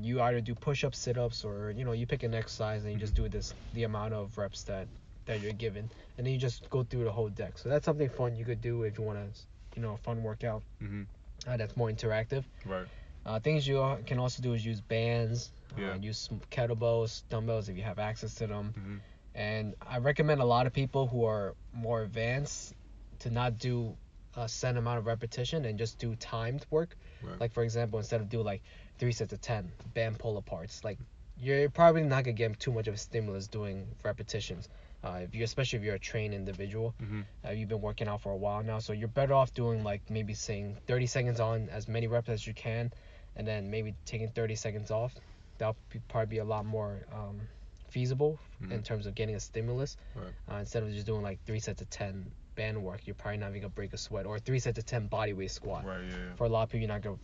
you 0.00 0.20
either 0.22 0.40
do 0.40 0.54
push-ups, 0.54 0.98
sit-ups, 0.98 1.44
or 1.44 1.70
you 1.76 1.84
know, 1.84 1.92
you 1.92 2.06
pick 2.06 2.22
an 2.22 2.34
exercise 2.34 2.84
and 2.84 2.92
you 2.92 2.98
just 2.98 3.14
do 3.14 3.28
this 3.28 3.54
the 3.74 3.84
amount 3.84 4.14
of 4.14 4.36
reps 4.38 4.62
that 4.64 4.86
that 5.26 5.40
you're 5.42 5.52
given, 5.52 5.90
and 6.16 6.26
then 6.26 6.32
you 6.32 6.38
just 6.38 6.70
go 6.70 6.82
through 6.82 7.04
the 7.04 7.12
whole 7.12 7.28
deck. 7.28 7.58
So 7.58 7.68
that's 7.68 7.84
something 7.84 8.08
fun 8.08 8.34
you 8.36 8.46
could 8.46 8.62
do 8.62 8.82
if 8.84 8.96
you 8.98 9.04
want 9.04 9.18
to, 9.18 9.40
you 9.76 9.82
know, 9.82 9.92
a 9.92 9.96
fun 9.98 10.22
workout 10.22 10.62
Mhm. 10.82 11.06
uh, 11.46 11.56
that's 11.58 11.76
more 11.76 11.90
interactive. 11.90 12.44
Right. 12.64 12.86
Uh, 13.26 13.38
things 13.38 13.68
you 13.68 13.98
can 14.06 14.18
also 14.18 14.42
do 14.42 14.54
is 14.54 14.64
use 14.64 14.80
bands, 14.80 15.52
Yeah. 15.76 15.90
uh, 15.92 15.94
use 15.96 16.16
some 16.18 16.40
kettlebells, 16.50 17.24
dumbbells 17.28 17.68
if 17.68 17.76
you 17.76 17.82
have 17.82 17.98
access 17.98 18.34
to 18.36 18.46
them. 18.46 18.72
Mhm. 18.78 19.00
And 19.38 19.76
I 19.86 19.98
recommend 19.98 20.40
a 20.40 20.44
lot 20.44 20.66
of 20.66 20.72
people 20.72 21.06
who 21.06 21.24
are 21.24 21.54
more 21.72 22.02
advanced 22.02 22.74
to 23.20 23.30
not 23.30 23.56
do 23.58 23.96
a 24.34 24.48
set 24.48 24.76
amount 24.76 24.98
of 24.98 25.06
repetition 25.06 25.64
and 25.64 25.78
just 25.78 25.98
do 25.98 26.16
timed 26.16 26.66
work. 26.70 26.96
Right. 27.22 27.40
Like 27.40 27.52
for 27.52 27.62
example, 27.62 28.00
instead 28.00 28.20
of 28.20 28.28
do 28.28 28.42
like 28.42 28.62
three 28.98 29.12
sets 29.12 29.32
of 29.32 29.40
ten 29.40 29.70
band 29.94 30.18
pull 30.18 30.42
aparts, 30.42 30.82
like 30.82 30.98
you're 31.40 31.70
probably 31.70 32.02
not 32.02 32.24
gonna 32.24 32.32
get 32.32 32.58
too 32.58 32.72
much 32.72 32.88
of 32.88 32.94
a 32.94 32.98
stimulus 32.98 33.46
doing 33.46 33.86
repetitions. 34.04 34.68
Uh, 35.04 35.20
if 35.22 35.32
you, 35.36 35.44
especially 35.44 35.78
if 35.78 35.84
you're 35.84 35.94
a 35.94 36.00
trained 36.00 36.34
individual, 36.34 36.92
Mhm. 37.00 37.24
uh, 37.46 37.50
you've 37.50 37.68
been 37.68 37.80
working 37.80 38.08
out 38.08 38.20
for 38.20 38.32
a 38.32 38.36
while 38.36 38.64
now, 38.64 38.80
so 38.80 38.92
you're 38.92 39.06
better 39.06 39.34
off 39.34 39.54
doing 39.54 39.84
like 39.84 40.02
maybe 40.10 40.34
saying 40.34 40.76
30 40.88 41.06
seconds 41.06 41.38
on 41.38 41.68
as 41.68 41.86
many 41.86 42.08
reps 42.08 42.28
as 42.28 42.44
you 42.44 42.54
can, 42.54 42.90
and 43.36 43.46
then 43.46 43.70
maybe 43.70 43.94
taking 44.04 44.28
30 44.30 44.56
seconds 44.56 44.90
off. 44.90 45.14
That'll 45.58 45.76
be, 45.90 46.00
probably 46.08 46.26
be 46.26 46.38
a 46.38 46.44
lot 46.44 46.66
more 46.66 47.06
um, 47.12 47.48
feasible 47.90 48.38
in 48.60 48.68
Mhm. 48.68 48.84
terms 48.84 49.06
of 49.06 49.14
getting 49.14 49.34
a 49.34 49.40
stimulus. 49.40 49.96
Right. 50.14 50.32
Uh, 50.50 50.56
instead 50.56 50.82
of 50.82 50.90
just 50.90 51.06
doing 51.06 51.22
like 51.22 51.38
three 51.44 51.60
sets 51.60 51.80
of 51.82 51.90
10 51.90 52.30
band 52.54 52.82
work, 52.82 53.06
you're 53.06 53.14
probably 53.14 53.38
not 53.38 53.50
even 53.50 53.62
gonna 53.62 53.70
break 53.74 53.92
a 53.92 53.98
sweat, 53.98 54.26
or 54.26 54.38
three 54.38 54.58
sets 54.58 54.78
of 54.78 54.84
10 54.86 55.06
body 55.06 55.32
weight 55.32 55.50
squat. 55.50 55.84
Right. 55.84 56.04
Yeah. 56.04 56.34
For 56.36 56.44
a 56.44 56.48
lot 56.48 56.64
of 56.64 56.68
people, 56.70 56.80
you're 56.80 56.88
not 56.88 57.02
gonna 57.02 57.18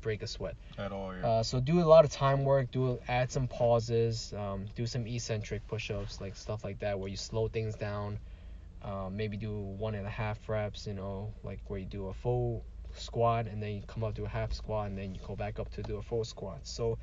break 0.00 0.22
a 0.22 0.26
sweat. 0.26 0.56
At 0.78 0.92
all. 0.92 1.14
Yeah. 1.14 1.26
Uh, 1.26 1.42
so 1.42 1.60
do 1.60 1.80
a 1.80 1.84
lot 1.84 2.04
of 2.04 2.10
time 2.10 2.44
work. 2.44 2.70
Do 2.70 2.98
add 3.08 3.30
some 3.30 3.48
pauses. 3.48 4.32
Um, 4.32 4.66
do 4.74 4.86
some 4.86 5.06
eccentric 5.06 5.66
push-ups, 5.66 6.20
like 6.20 6.36
stuff 6.36 6.64
like 6.64 6.78
that, 6.78 6.98
where 6.98 7.08
you 7.08 7.16
slow 7.16 7.48
things 7.48 7.74
down. 7.74 8.18
Um, 8.82 9.16
maybe 9.16 9.36
do 9.36 9.52
one 9.58 9.94
and 9.96 10.06
a 10.06 10.10
half 10.10 10.48
reps. 10.48 10.86
You 10.86 10.94
know, 10.94 11.34
like 11.42 11.60
where 11.66 11.78
you 11.80 11.86
do 11.86 12.06
a 12.08 12.14
full 12.14 12.64
squat 12.94 13.46
and 13.46 13.62
then 13.62 13.74
you 13.74 13.82
come 13.82 14.02
up 14.04 14.14
to 14.14 14.24
a 14.24 14.28
half 14.28 14.52
squat 14.52 14.88
and 14.88 14.96
then 14.96 15.14
you 15.14 15.20
go 15.26 15.36
back 15.36 15.58
up 15.58 15.68
to 15.72 15.82
do 15.82 15.96
a 15.96 16.02
full 16.02 16.24
squat. 16.24 16.60
So 16.66 16.98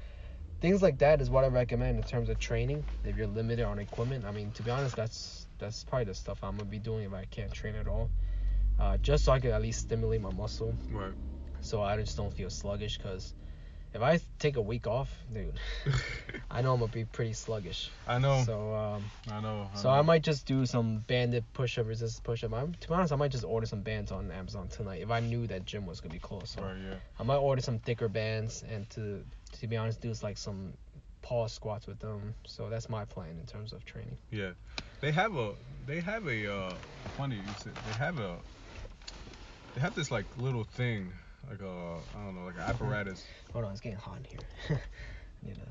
things 0.66 0.82
like 0.82 0.98
that 0.98 1.22
is 1.22 1.30
what 1.30 1.44
I 1.44 1.48
recommend 1.48 1.96
in 1.98 2.04
terms 2.04 2.28
of 2.28 2.40
training. 2.40 2.84
If 3.04 3.18
you're 3.18 3.28
limited 3.28 3.66
on 3.66 3.78
equipment, 3.78 4.26
I 4.26 4.32
mean, 4.32 4.50
to 4.54 4.64
be 4.64 4.72
honest, 4.72 4.96
that's 4.96 5.46
that's 5.60 5.84
probably 5.84 6.06
the 6.06 6.16
stuff 6.16 6.40
I'm 6.42 6.58
gonna 6.58 6.68
be 6.68 6.80
doing 6.80 7.04
if 7.04 7.14
I 7.14 7.26
can't 7.26 7.52
train 7.54 7.76
at 7.76 7.88
all. 7.88 8.10
Uh, 8.80 8.98
just 8.98 9.26
so 9.26 9.32
I 9.32 9.40
can 9.40 9.52
at 9.52 9.62
least 9.62 9.82
stimulate 9.82 10.22
my 10.22 10.32
muscle 10.32 10.76
right. 10.92 11.14
so 11.62 11.84
I 11.84 11.96
just 11.98 12.18
don't 12.18 12.34
feel 12.34 12.50
sluggish. 12.50 12.98
Cause 12.98 13.36
if 13.94 14.02
I 14.02 14.20
take 14.40 14.58
a 14.58 14.62
week 14.62 14.88
off, 14.88 15.16
dude, 15.32 15.54
I 16.52 16.64
know 16.64 16.74
I'm 16.74 16.80
gonna 16.80 16.92
be 16.92 17.06
pretty 17.06 17.34
sluggish. 17.34 17.92
I 18.08 18.18
know. 18.18 18.42
So 18.44 18.74
um, 18.74 19.04
I 19.32 19.40
know. 19.42 19.70
so 19.76 19.90
I 19.92 20.02
might 20.02 20.24
just 20.24 20.48
do 20.48 20.66
some 20.66 20.98
banded 21.08 21.46
push-up, 21.54 21.88
resist 21.88 22.24
push-up. 22.24 22.54
I'm, 22.54 22.74
to 22.74 22.88
be 22.88 22.94
honest, 22.94 23.14
I 23.14 23.18
might 23.18 23.32
just 23.32 23.46
order 23.46 23.68
some 23.68 23.82
bands 23.82 24.12
on 24.12 24.32
Amazon 24.32 24.68
tonight 24.68 25.04
if 25.04 25.12
I 25.12 25.20
knew 25.20 25.46
that 25.46 25.66
gym 25.66 25.86
was 25.86 26.02
gonna 26.02 26.14
be 26.14 26.20
closed. 26.20 26.48
So 26.48 26.64
Right. 26.64 26.76
Yeah. 26.90 26.96
I 27.20 27.24
might 27.24 27.38
order 27.38 27.62
some 27.62 27.78
thicker 27.78 28.10
bands 28.10 28.64
and 28.68 28.90
to 28.92 29.24
to 29.66 29.70
be 29.70 29.78
honest, 29.78 30.00
do 30.00 30.14
like 30.22 30.38
some 30.38 30.74
pause 31.24 31.52
squats 31.54 31.88
with 31.88 32.00
them. 32.00 32.36
So 32.46 32.70
that's 32.70 32.88
my 32.88 33.04
plan 33.06 33.38
in 33.40 33.46
terms 33.48 33.74
of 33.74 33.84
training. 33.84 34.18
Yeah, 34.32 34.52
they 35.02 35.12
have 35.12 35.36
a 35.36 35.54
they 35.88 36.00
have 36.02 36.28
a 36.28 36.54
uh, 36.54 36.74
funny 37.18 37.38
you 37.38 37.42
said 37.58 37.74
they 37.76 37.94
have 37.98 38.20
a 38.20 38.38
they 39.74 39.82
have 39.82 39.96
this 39.96 40.12
like 40.12 40.26
little 40.38 40.64
thing 40.64 41.12
like 41.50 41.62
a 41.62 41.98
I 42.16 42.24
don't 42.24 42.36
know 42.36 42.46
like 42.46 42.56
an 42.56 42.62
apparatus. 42.62 43.26
Hold 43.54 43.66
on, 43.66 43.72
it's 43.72 43.82
getting 43.82 43.98
hot 43.98 44.18
in 44.20 44.24
here. 44.26 44.82
Need 45.44 45.56
to 45.56 45.62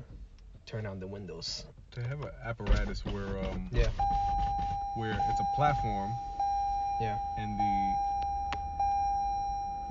turn 0.65 0.85
on 0.85 0.99
the 0.99 1.07
windows. 1.07 1.65
They 1.95 2.01
have 2.03 2.21
an 2.21 2.31
apparatus 2.43 3.05
where 3.05 3.37
um 3.45 3.69
Yeah. 3.71 3.87
where 4.95 5.21
it's 5.29 5.39
a 5.39 5.45
platform. 5.55 6.15
Yeah. 6.99 7.15
And 7.37 7.57
the 7.57 7.93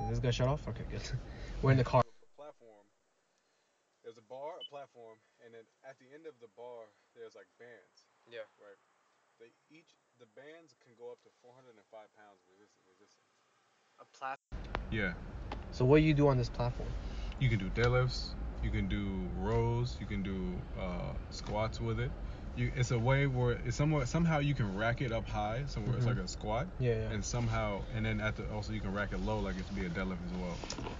Is 0.03 0.09
this 0.09 0.19
gonna 0.19 0.31
shut 0.31 0.47
off? 0.47 0.61
Okay, 0.67 0.83
good. 0.91 1.01
We're 1.63 1.71
in 1.71 1.77
the 1.77 1.83
car. 1.83 2.03
platform. 2.35 2.85
There's 4.03 4.17
a 4.17 4.21
bar, 4.29 4.53
a 4.61 4.69
platform, 4.85 5.17
and 5.43 5.53
then 5.53 5.65
at 5.87 5.97
the 5.97 6.05
end 6.13 6.25
of 6.29 6.33
the 6.41 6.47
bar 6.55 6.85
there's 7.17 7.33
like 7.35 7.47
bands. 7.57 8.05
Yeah. 8.29 8.45
Right. 8.61 8.77
They 9.41 9.49
each 9.73 9.89
the 10.19 10.29
bands 10.37 10.75
can 10.85 10.93
go 10.97 11.11
up 11.11 11.21
to 11.25 11.29
405 11.41 11.73
pounds 12.15 12.39
resist- 12.53 12.77
resistance. 12.87 13.33
A 13.99 14.05
platform. 14.17 14.61
Yeah. 14.91 15.13
So 15.71 15.85
what 15.85 15.97
do 15.97 16.03
you 16.03 16.13
do 16.13 16.27
on 16.27 16.37
this 16.37 16.49
platform? 16.49 16.89
You 17.39 17.49
can 17.49 17.59
do 17.59 17.69
deadlifts. 17.69 18.33
You 18.63 18.69
can 18.69 18.87
do 18.87 19.27
rows. 19.41 19.97
You 19.99 20.05
can 20.05 20.23
do 20.23 20.55
uh, 20.79 21.13
squats 21.31 21.81
with 21.81 21.99
it. 21.99 22.11
You, 22.55 22.71
it's 22.77 22.91
a 22.91 22.99
way 22.99 23.27
where 23.27 23.51
it's 23.65 23.75
somewhere 23.75 24.05
somehow 24.05 24.39
you 24.39 24.53
can 24.53 24.77
rack 24.77 25.01
it 25.01 25.11
up 25.11 25.27
high, 25.27 25.63
somewhere 25.67 25.95
it's 25.97 26.05
Mhm. 26.05 26.15
like 26.15 26.23
a 26.23 26.27
squat, 26.27 26.67
Yeah, 26.79 26.93
yeah. 26.93 27.11
and 27.11 27.23
somehow 27.25 27.81
and 27.95 28.05
then 28.05 28.21
at 28.21 28.37
the 28.37 28.49
also 28.53 28.71
you 28.71 28.79
can 28.79 28.93
rack 28.93 29.11
it 29.11 29.19
low 29.19 29.39
like 29.39 29.57
it 29.57 29.65
could 29.67 29.75
be 29.75 29.85
a 29.85 29.89
deadlift 29.89 30.23
as 30.25 30.33
well. 30.39 30.55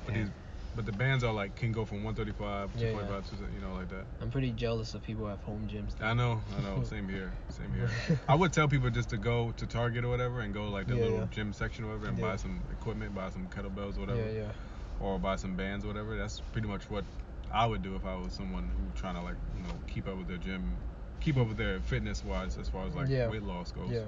But 0.06 0.16
Yeah. 0.16 0.24
these, 0.24 0.32
but 0.76 0.86
the 0.86 0.92
bands 0.92 1.24
are 1.24 1.34
like 1.34 1.56
can 1.56 1.72
go 1.72 1.86
from 1.86 2.04
135, 2.04 2.72
Yeah, 2.76 2.92
245, 2.92 3.48
to 3.48 3.54
you 3.56 3.62
know 3.62 3.74
like 3.74 3.90
that. 3.90 4.06
I'm 4.22 4.30
pretty 4.30 4.52
jealous 4.52 4.94
of 4.94 5.02
people 5.04 5.24
who 5.24 5.30
have 5.30 5.42
home 5.42 5.68
gyms. 5.72 5.94
I 6.02 6.14
know, 6.14 6.42
I 6.58 6.62
know. 6.62 6.84
Same 6.90 7.08
here, 7.08 7.32
same 7.50 7.72
here. 7.74 7.90
I 8.28 8.36
would 8.36 8.52
tell 8.54 8.68
people 8.68 8.90
just 8.90 9.10
to 9.10 9.18
go 9.18 9.52
to 9.58 9.66
Target 9.68 10.04
or 10.04 10.10
whatever 10.10 10.42
and 10.42 10.54
go 10.54 10.70
like 10.70 10.88
the 10.88 10.96
Yeah, 10.96 11.04
little 11.04 11.18
yeah. 11.20 11.28
gym 11.32 11.54
section 11.54 11.86
or 11.86 11.90
whatever 11.90 12.08
and 12.08 12.18
Yeah. 12.20 12.32
buy 12.32 12.36
some 12.36 12.62
equipment, 12.72 13.16
buy 13.16 13.30
some 13.30 13.48
kettlebells 13.48 13.98
or 13.98 14.02
whatever 14.02 14.22
Yeah, 14.32 14.42
yeah. 14.44 14.52
or 15.00 15.18
buy 15.20 15.36
some 15.38 15.56
bands 15.56 15.86
or 15.86 15.88
whatever. 15.90 16.18
That's 16.18 16.42
pretty 16.52 16.68
much 16.68 16.90
what 16.90 17.06
I 17.52 17.66
would 17.66 17.82
do 17.82 17.96
if 17.96 18.06
I 18.06 18.16
was 18.16 18.34
someone 18.34 18.70
who 18.76 18.92
trying 19.00 19.16
to 19.16 19.22
like 19.22 19.36
you 19.56 19.64
know 19.64 19.74
keep 19.88 20.08
up 20.08 20.18
with 20.18 20.28
their 20.28 20.38
gym, 20.38 20.78
keep 21.22 21.38
up 21.38 21.48
with 21.48 21.58
their 21.58 21.80
fitness 21.80 22.24
wise 22.24 22.58
as 22.58 22.68
far 22.70 22.86
as 22.88 22.96
like 22.96 23.08
Yeah. 23.10 23.30
weight 23.30 23.44
loss 23.44 23.72
goes. 23.72 23.92
Yeah. 23.92 24.02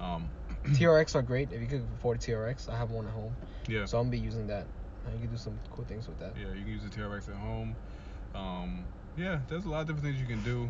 Um, 0.00 0.30
TRX 0.74 1.14
are 1.14 1.22
great 1.22 1.52
if 1.52 1.60
you 1.60 1.66
could 1.66 1.86
afford 1.98 2.16
a 2.16 2.20
TRX. 2.20 2.68
I 2.68 2.76
have 2.76 2.90
one 2.90 3.06
at 3.06 3.12
home, 3.12 3.36
yeah. 3.68 3.84
so 3.84 3.98
I'm 3.98 4.04
gonna 4.04 4.12
be 4.12 4.18
using 4.18 4.46
that. 4.48 4.66
Uh, 5.06 5.10
You 5.14 5.20
can 5.20 5.30
do 5.30 5.36
some 5.36 5.58
cool 5.70 5.84
things 5.84 6.06
with 6.08 6.18
that. 6.18 6.32
Yeah, 6.36 6.48
you 6.54 6.62
can 6.62 6.72
use 6.72 6.82
the 6.82 6.90
TRX 6.90 7.28
at 7.28 7.34
home. 7.36 7.76
Um, 8.34 8.84
yeah, 9.16 9.40
there's 9.48 9.64
a 9.64 9.68
lot 9.68 9.80
of 9.80 9.86
different 9.86 10.04
things 10.04 10.20
you 10.20 10.26
can 10.26 10.42
do, 10.42 10.68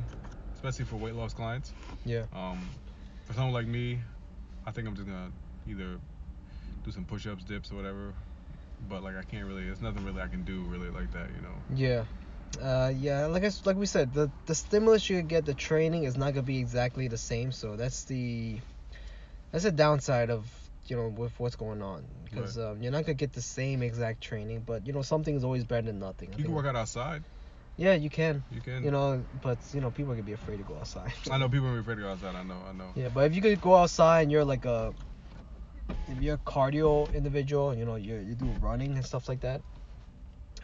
especially 0.54 0.84
for 0.84 0.96
weight 0.96 1.14
loss 1.14 1.34
clients. 1.34 1.72
Yeah. 2.04 2.24
Um, 2.34 2.68
for 3.26 3.34
someone 3.34 3.52
like 3.52 3.66
me, 3.66 3.98
I 4.66 4.70
think 4.70 4.88
I'm 4.88 4.94
just 4.94 5.06
gonna 5.06 5.30
either 5.68 5.98
do 6.84 6.90
some 6.90 7.04
push-ups, 7.04 7.44
dips, 7.44 7.70
or 7.72 7.76
whatever. 7.76 8.14
But 8.88 9.02
like 9.02 9.16
I 9.16 9.22
can't 9.22 9.46
really, 9.46 9.66
there's 9.66 9.82
nothing 9.82 10.04
really 10.04 10.22
I 10.22 10.28
can 10.28 10.42
do 10.44 10.62
really 10.62 10.88
like 10.88 11.12
that, 11.12 11.28
you 11.34 11.42
know. 11.42 11.54
Yeah. 11.74 12.04
Uh, 12.60 12.92
yeah, 12.96 13.26
like 13.26 13.44
I 13.44 13.50
like 13.64 13.76
we 13.76 13.86
said, 13.86 14.12
the 14.12 14.30
the 14.46 14.54
stimulus 14.54 15.08
you 15.08 15.22
get, 15.22 15.44
the 15.44 15.54
training 15.54 16.04
is 16.04 16.16
not 16.16 16.34
gonna 16.34 16.42
be 16.42 16.58
exactly 16.58 17.08
the 17.08 17.18
same. 17.18 17.52
So 17.52 17.76
that's 17.76 18.04
the 18.04 18.58
that's 19.52 19.64
the 19.64 19.70
downside 19.70 20.30
of 20.30 20.50
you 20.86 20.96
know 20.96 21.08
with 21.08 21.38
what's 21.38 21.56
going 21.56 21.82
on 21.82 22.04
because 22.30 22.58
um, 22.58 22.82
you're 22.82 22.92
not 22.92 23.04
gonna 23.04 23.14
get 23.14 23.32
the 23.32 23.42
same 23.42 23.82
exact 23.82 24.20
training, 24.20 24.62
but 24.66 24.86
you 24.86 24.92
know 24.92 25.02
something 25.02 25.34
is 25.34 25.44
always 25.44 25.64
better 25.64 25.86
than 25.86 25.98
nothing. 25.98 26.30
I 26.32 26.36
You 26.38 26.44
can 26.44 26.54
work 26.54 26.66
out 26.66 26.76
outside. 26.76 27.22
Yeah, 27.76 27.94
you 27.94 28.10
can. 28.10 28.44
You 28.50 28.60
can. 28.60 28.84
You 28.84 28.90
know, 28.90 29.24
but 29.42 29.58
you 29.72 29.80
know 29.80 29.90
people 29.90 30.14
can 30.14 30.24
be 30.24 30.32
afraid 30.32 30.58
to 30.58 30.62
go 30.64 30.76
outside. 30.76 31.12
I 31.30 31.38
know 31.38 31.48
people 31.48 31.68
are 31.68 31.78
afraid 31.78 31.96
to 31.96 32.02
go 32.02 32.10
outside. 32.10 32.34
I 32.34 32.42
know. 32.42 32.58
I 32.68 32.72
know. 32.72 32.90
Yeah, 32.94 33.08
but 33.12 33.24
if 33.24 33.34
you 33.34 33.42
could 33.42 33.60
go 33.60 33.74
outside 33.76 34.22
and 34.22 34.32
you're 34.32 34.44
like 34.44 34.64
a 34.64 34.92
if 36.08 36.22
you're 36.22 36.34
a 36.34 36.50
cardio 36.50 37.12
individual, 37.14 37.74
you 37.74 37.84
know, 37.84 37.96
you 37.96 38.16
you 38.16 38.34
do 38.34 38.46
running 38.60 38.96
and 38.96 39.04
stuff 39.04 39.28
like 39.28 39.40
that. 39.40 39.62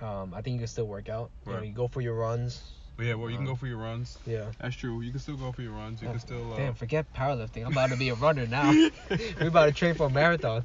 Um, 0.01 0.35
I 0.35 0.43
think 0.43 0.55
you 0.55 0.59
can 0.61 0.69
still 0.69 0.87
work 0.87 1.09
out. 1.09 1.31
You 1.47 1.53
know, 1.53 1.63
you 1.63 1.73
go 1.73 1.89
for 1.89 2.01
your 2.03 2.15
runs. 2.15 2.61
But 2.97 3.07
yeah, 3.07 3.15
well, 3.15 3.29
you 3.31 3.37
can 3.37 3.47
Uh, 3.47 3.51
go 3.51 3.57
for 3.57 3.67
your 3.67 3.77
runs. 3.77 4.19
Yeah. 4.27 4.53
That's 4.59 4.75
true. 4.75 5.01
You 5.03 5.11
can 5.11 5.21
still 5.21 5.37
go 5.37 5.53
for 5.53 5.61
your 5.63 5.73
runs. 5.73 6.01
You 6.01 6.09
Oh, 6.09 6.13
can 6.13 6.21
still. 6.21 6.53
Uh, 6.53 6.57
Damn, 6.57 6.75
forget 6.75 7.05
powerlifting. 7.15 7.65
I'm 7.65 7.73
about 7.73 7.91
to 7.91 7.97
be 7.97 8.09
a 8.09 8.15
runner 8.15 8.47
now. 8.47 8.73
We're 9.41 9.49
about 9.49 9.67
to 9.67 9.73
train 9.73 9.95
for 9.95 10.07
a 10.07 10.11
marathon. 10.11 10.65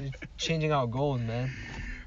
You're 0.00 0.10
changing 0.38 0.72
out 0.72 0.90
goals, 0.90 1.20
man. 1.20 1.50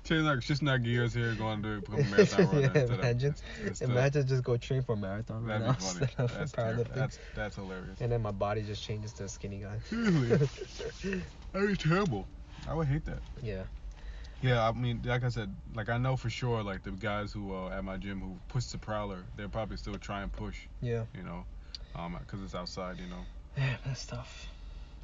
Change 0.03 0.23
like 0.23 0.41
shifting 0.41 0.67
our 0.69 0.77
gears 0.77 1.13
here, 1.13 1.33
going 1.35 1.61
to 1.63 1.81
become 1.81 1.99
a 1.99 2.03
marathon 2.11 2.45
runner. 2.47 2.71
yeah, 2.73 3.09
instead 3.65 3.89
of- 3.89 3.89
imagine, 3.91 4.27
just 4.27 4.43
go 4.43 4.55
train 4.57 4.81
for 4.81 4.93
a 4.93 4.97
marathon 4.97 5.43
right 5.45 5.59
now 5.59 5.69
instead 5.69 6.09
of 6.17 6.33
That's, 6.33 6.51
powerlifting. 6.53 6.93
that's 6.95 7.19
that's 7.35 7.55
hilarious. 7.57 7.99
And 7.99 8.11
then 8.11 8.21
my 8.21 8.31
body 8.31 8.61
just 8.61 8.81
changes 8.83 9.11
to 9.13 9.25
a 9.25 9.27
skinny 9.29 9.57
guy. 9.59 9.79
Seriously. 9.89 11.21
That'd 11.51 11.69
be 11.69 11.75
terrible. 11.75 12.25
I 12.69 12.73
would 12.73 12.87
hate 12.87 13.05
that. 13.05 13.19
yeah. 13.41 13.63
Yeah, 14.41 14.69
I 14.69 14.71
mean, 14.71 15.01
like 15.03 15.23
I 15.23 15.29
said, 15.29 15.51
like 15.73 15.89
I 15.89 15.97
know 15.97 16.15
for 16.15 16.29
sure, 16.29 16.61
like 16.61 16.83
the 16.83 16.91
guys 16.91 17.31
who 17.33 17.55
uh, 17.55 17.69
at 17.69 17.83
my 17.83 17.97
gym 17.97 18.21
who 18.21 18.37
push 18.49 18.65
the 18.65 18.77
prowler, 18.77 19.23
they're 19.35 19.49
probably 19.49 19.77
still 19.77 19.95
trying 19.95 20.29
to 20.29 20.35
push, 20.37 20.67
Yeah. 20.79 21.05
you 21.15 21.23
know, 21.23 21.43
um, 21.95 22.15
cause 22.27 22.39
it's 22.43 22.53
outside, 22.53 22.97
you 22.99 23.07
know. 23.07 23.25
Yeah, 23.57 23.77
that's 23.83 24.05
tough. 24.05 24.47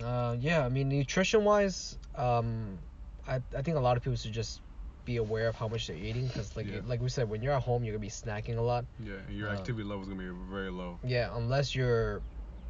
Uh, 0.01 0.35
yeah, 0.39 0.65
I 0.65 0.69
mean, 0.69 0.89
nutrition 0.89 1.43
wise, 1.43 1.97
um, 2.15 2.79
I, 3.27 3.41
I 3.55 3.61
think 3.61 3.77
a 3.77 3.79
lot 3.79 3.97
of 3.97 4.03
people 4.03 4.17
should 4.17 4.33
just 4.33 4.61
be 5.05 5.17
aware 5.17 5.47
of 5.47 5.55
how 5.55 5.67
much 5.67 5.87
they're 5.87 5.95
eating 5.97 6.27
because, 6.27 6.55
like, 6.55 6.67
Yeah. 6.67 6.79
like 6.85 7.01
we 7.01 7.09
said, 7.09 7.29
when 7.29 7.41
you're 7.41 7.53
at 7.53 7.61
home, 7.63 7.83
you're 7.83 7.93
gonna 7.93 8.01
be 8.01 8.09
snacking 8.09 8.57
a 8.57 8.61
lot. 8.61 8.85
Yeah, 8.99 9.13
and 9.27 9.37
your 9.37 9.49
Uh, 9.49 9.53
activity 9.53 9.83
level 9.83 10.03
is 10.03 10.09
gonna 10.09 10.23
be 10.23 10.49
very 10.49 10.71
low. 10.71 10.99
Yeah, 11.03 11.35
unless 11.35 11.75
you're 11.75 12.21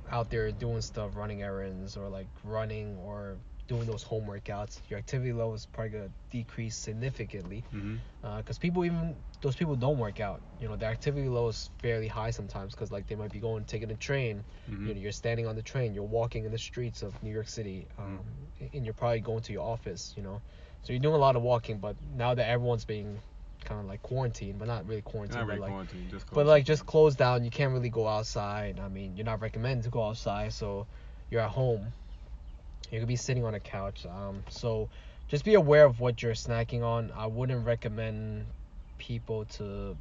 out 0.09 0.29
there 0.29 0.51
doing 0.51 0.81
stuff, 0.81 1.15
running 1.15 1.41
errands 1.43 1.95
or 1.95 2.09
like 2.09 2.27
running 2.43 2.97
or 2.97 3.38
doing 3.67 3.86
those 3.86 4.04
home 4.04 4.26
workouts, 4.26 4.80
your 4.89 4.99
activity 4.99 5.32
level 5.32 5.54
is 5.54 5.65
probably 5.65 5.89
gonna 5.91 6.10
decrease 6.32 6.76
significantly. 6.76 7.63
Mm-hmm. 7.73 8.38
Because 8.38 8.58
people 8.58 8.86
even 8.86 9.15
those 9.41 9.56
people 9.56 9.76
don't 9.76 9.97
work 9.97 10.19
out. 10.19 10.41
You 10.60 10.67
know, 10.67 10.76
their 10.76 10.89
activity 10.89 11.28
level 11.28 11.49
is 11.49 11.69
fairly 11.82 12.08
high 12.08 12.32
sometimes 12.32 12.73
because 12.73 12.91
like 12.91 13.08
they 13.08 13.15
might 13.15 13.32
be 13.32 13.39
going 13.39 13.65
taking 13.65 13.91
a 13.91 13.95
train. 13.95 14.43
Mm-hmm. 14.69 14.88
You 14.88 14.93
know, 14.95 14.99
you're 15.02 15.12
standing 15.12 15.47
on 15.47 15.56
the 15.56 15.62
train, 15.62 15.93
you're 15.93 16.04
walking 16.04 16.45
in 16.45 16.52
the 16.52 16.58
streets 16.58 17.04
of 17.04 17.21
New 17.23 17.32
York 17.32 17.47
City, 17.47 17.88
um, 17.97 18.19
and 18.73 18.86
you're 18.86 18.93
probably 18.93 19.19
going 19.19 19.41
to 19.43 19.54
your 19.54 19.63
office. 19.63 20.13
You 20.17 20.23
know, 20.23 20.41
so 20.84 20.93
you're 20.93 21.02
doing 21.02 21.15
a 21.15 21.19
lot 21.19 21.36
of 21.36 21.41
walking. 21.41 21.78
But 21.78 21.95
now 22.15 22.34
that 22.34 22.47
everyone's 22.47 22.86
being 22.86 23.19
kind 23.63 23.80
of 23.80 23.88
like 23.88 24.02
quarantined, 24.02 24.60
but 24.60 24.67
not 24.67 24.86
really 24.88 25.02
quarantined, 25.02 25.39
Not 25.39 25.47
but 25.47 25.54
really 25.54 25.62
like 25.62 25.71
quarantine, 25.71 26.08
just 26.12 26.34
but 26.34 26.45
like 26.45 26.65
just 26.65 26.86
closed 26.86 27.17
down. 27.17 27.43
You 27.43 27.52
can't 27.52 27.73
really 27.73 27.89
go 27.89 28.08
outside. 28.08 28.80
I 28.80 28.89
mean, 28.89 29.15
you're 29.15 29.26
not 29.26 29.41
recommended 29.41 29.84
to 29.86 29.89
go 29.89 30.04
outside, 30.04 30.54
so 30.54 30.86
you're 31.30 31.41
at 31.41 31.52
home. 31.52 31.93
You 32.93 32.99
could 32.99 33.08
be 33.08 33.15
sitting 33.15 33.43
on 33.43 33.56
a 33.56 33.60
couch. 33.60 34.06
Um, 34.06 34.43
so 34.49 34.88
just 35.27 35.43
be 35.43 35.56
aware 35.56 35.84
of 35.86 35.99
what 35.99 36.21
you're 36.21 36.34
snacking 36.36 36.84
on. 36.84 37.12
I 37.15 37.25
wouldn't 37.25 37.65
recommend 37.65 38.45
people 38.99 39.45
to 39.58 39.97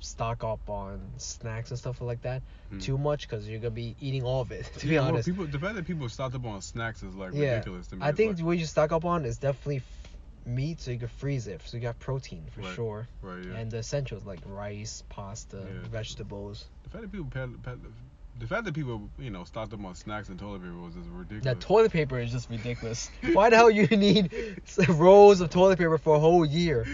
stock 0.00 0.42
up 0.44 0.68
on 0.68 1.00
snacks 1.18 1.70
and 1.70 1.78
stuff 1.78 2.00
like 2.00 2.20
that 2.22 2.42
Mhm. 2.72 2.82
too 2.82 2.98
much 2.98 3.28
because 3.28 3.48
you're 3.48 3.60
gonna 3.60 3.70
be 3.70 3.94
eating 4.00 4.22
all 4.24 4.40
of 4.42 4.50
it. 4.52 4.68
To 4.78 4.86
be 4.86 4.94
Yeah, 4.94 5.00
well, 5.02 5.10
honest, 5.10 5.28
people 5.28 5.46
the 5.46 5.58
fact 5.58 5.76
that 5.76 5.86
people 5.86 6.08
stocked 6.08 6.34
up 6.34 6.44
on 6.44 6.60
snacks 6.60 7.02
is 7.02 7.14
like 7.14 7.32
Yeah, 7.32 7.52
ridiculous 7.52 7.86
to 7.86 7.96
me. 7.96 8.02
I 8.02 8.08
It's 8.10 8.16
think 8.16 8.36
like- 8.36 8.44
what 8.44 8.58
you 8.58 8.66
stock 8.66 8.90
up 8.92 9.04
on 9.04 9.24
is 9.24 9.38
definitely 9.38 9.76
f- 9.76 10.08
meat, 10.46 10.80
so 10.80 10.90
you 10.90 10.98
can 10.98 11.08
freeze 11.08 11.46
it, 11.46 11.62
so 11.64 11.76
you 11.78 11.82
got 11.82 11.98
protein 12.00 12.44
for 12.50 12.60
Right. 12.60 12.74
sure, 12.74 13.08
right, 13.22 13.44
yeah. 13.46 13.54
and 13.56 13.70
the 13.70 13.78
essentials 13.78 14.24
like 14.26 14.40
rice, 14.44 15.02
pasta, 15.08 15.58
Yeah. 15.58 15.88
vegetables. 15.88 16.66
the 16.82 16.90
fact 16.90 17.02
that 17.02 17.12
people 17.12 17.28
pad, 17.30 17.62
pad, 17.62 17.78
the 18.38 18.46
fact 18.46 18.64
that 18.64 18.74
people 18.74 19.08
you 19.18 19.30
know 19.30 19.44
stocked 19.44 19.72
up 19.72 19.84
on 19.84 19.94
snacks 19.94 20.28
and 20.28 20.38
toilet 20.38 20.62
paper 20.62 20.74
was 20.74 20.94
just 20.94 21.08
ridiculous. 21.08 21.44
That 21.44 21.60
toilet 21.60 21.92
paper 21.92 22.18
is 22.18 22.32
just 22.32 22.50
ridiculous. 22.50 23.10
Why 23.32 23.50
the 23.50 23.56
hell 23.56 23.70
you 23.70 23.86
need 23.96 24.60
rolls 24.88 25.40
of 25.40 25.50
toilet 25.50 25.78
paper 25.78 25.98
for 25.98 26.16
a 26.16 26.18
whole 26.18 26.44
year? 26.44 26.86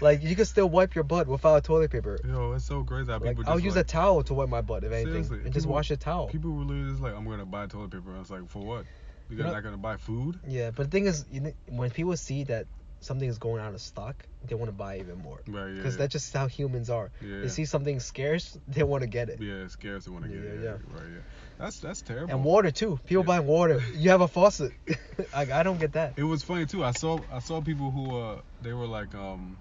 Like 0.00 0.22
you 0.22 0.36
can 0.36 0.44
still 0.44 0.68
wipe 0.68 0.94
your 0.94 1.04
butt 1.04 1.26
without 1.26 1.64
toilet 1.64 1.90
paper. 1.90 2.18
Yo, 2.26 2.52
it's 2.52 2.64
so 2.64 2.84
crazy 2.84 3.10
how 3.10 3.18
Like 3.18 3.30
people 3.30 3.42
just 3.44 3.50
I'll 3.50 3.60
use 3.60 3.76
like, 3.76 3.84
a 3.84 3.88
towel 3.88 4.22
to 4.24 4.34
wipe 4.34 4.48
my 4.48 4.60
butt 4.60 4.84
if 4.84 4.92
anything, 4.92 5.40
and 5.44 5.52
just 5.52 5.66
wash 5.66 5.90
a 5.90 5.96
towel. 5.96 6.28
People 6.28 6.52
were 6.52 6.64
literally 6.64 6.90
just 6.90 7.02
like, 7.02 7.14
I'm 7.14 7.24
gonna 7.24 7.46
buy 7.46 7.66
toilet 7.66 7.90
paper. 7.90 8.12
And 8.12 8.20
it's 8.20 8.30
like, 8.30 8.48
for 8.48 8.62
what? 8.64 8.84
You 9.28 9.36
You 9.36 9.42
guys 9.42 9.46
know- 9.46 9.52
not 9.54 9.62
gonna 9.64 9.76
buy 9.76 9.96
food? 9.96 10.38
Yeah, 10.46 10.70
but 10.70 10.84
the 10.84 10.90
thing 10.90 11.06
is, 11.06 11.24
when 11.68 11.90
people 11.90 12.16
see 12.16 12.44
that 12.44 12.66
something 13.00 13.28
is 13.28 13.38
going 13.38 13.60
out 13.62 13.74
of 13.74 13.80
stock, 13.80 14.24
they 14.46 14.54
want 14.54 14.68
to 14.68 14.76
buy 14.76 14.98
even 14.98 15.18
more. 15.18 15.40
Right, 15.46 15.68
yeah. 15.68 15.74
Because 15.76 15.94
yeah. 15.94 15.98
that's 15.98 16.12
just 16.12 16.32
how 16.32 16.46
humans 16.46 16.90
are. 16.90 17.10
yeah. 17.22 17.42
They 17.42 17.48
see 17.48 17.64
something 17.64 18.00
scarce, 18.00 18.56
they 18.68 18.82
want 18.82 19.02
to 19.02 19.06
get 19.08 19.28
it. 19.28 19.40
yeah, 19.40 19.64
it's 19.64 19.74
scarce 19.74 20.04
to 20.04 20.12
want 20.12 20.24
to 20.24 20.30
get 20.30 20.42
Yeah, 20.42 20.50
it. 20.50 20.60
yeah. 20.62 20.70
Right, 20.94 21.10
yeah. 21.14 21.20
That's 21.58 21.78
that's 21.80 22.02
terrible. 22.02 22.34
And 22.34 22.44
water 22.44 22.70
too. 22.70 22.98
People 23.06 23.22
Yeah. 23.24 23.26
buying 23.38 23.46
water. 23.46 23.80
You 23.94 24.10
have 24.10 24.20
a 24.20 24.28
faucet. 24.28 24.72
like 25.34 25.50
I 25.50 25.62
don't 25.62 25.78
get 25.78 25.92
that. 25.94 26.18
It 26.18 26.24
was 26.24 26.42
funny 26.42 26.66
too. 26.66 26.84
I 26.84 26.90
saw 26.92 27.18
I 27.32 27.38
saw 27.38 27.60
people 27.60 27.90
who 27.90 28.18
uh 28.18 28.40
they 28.60 28.72
were 28.74 28.86
like 28.86 29.14
um 29.14 29.56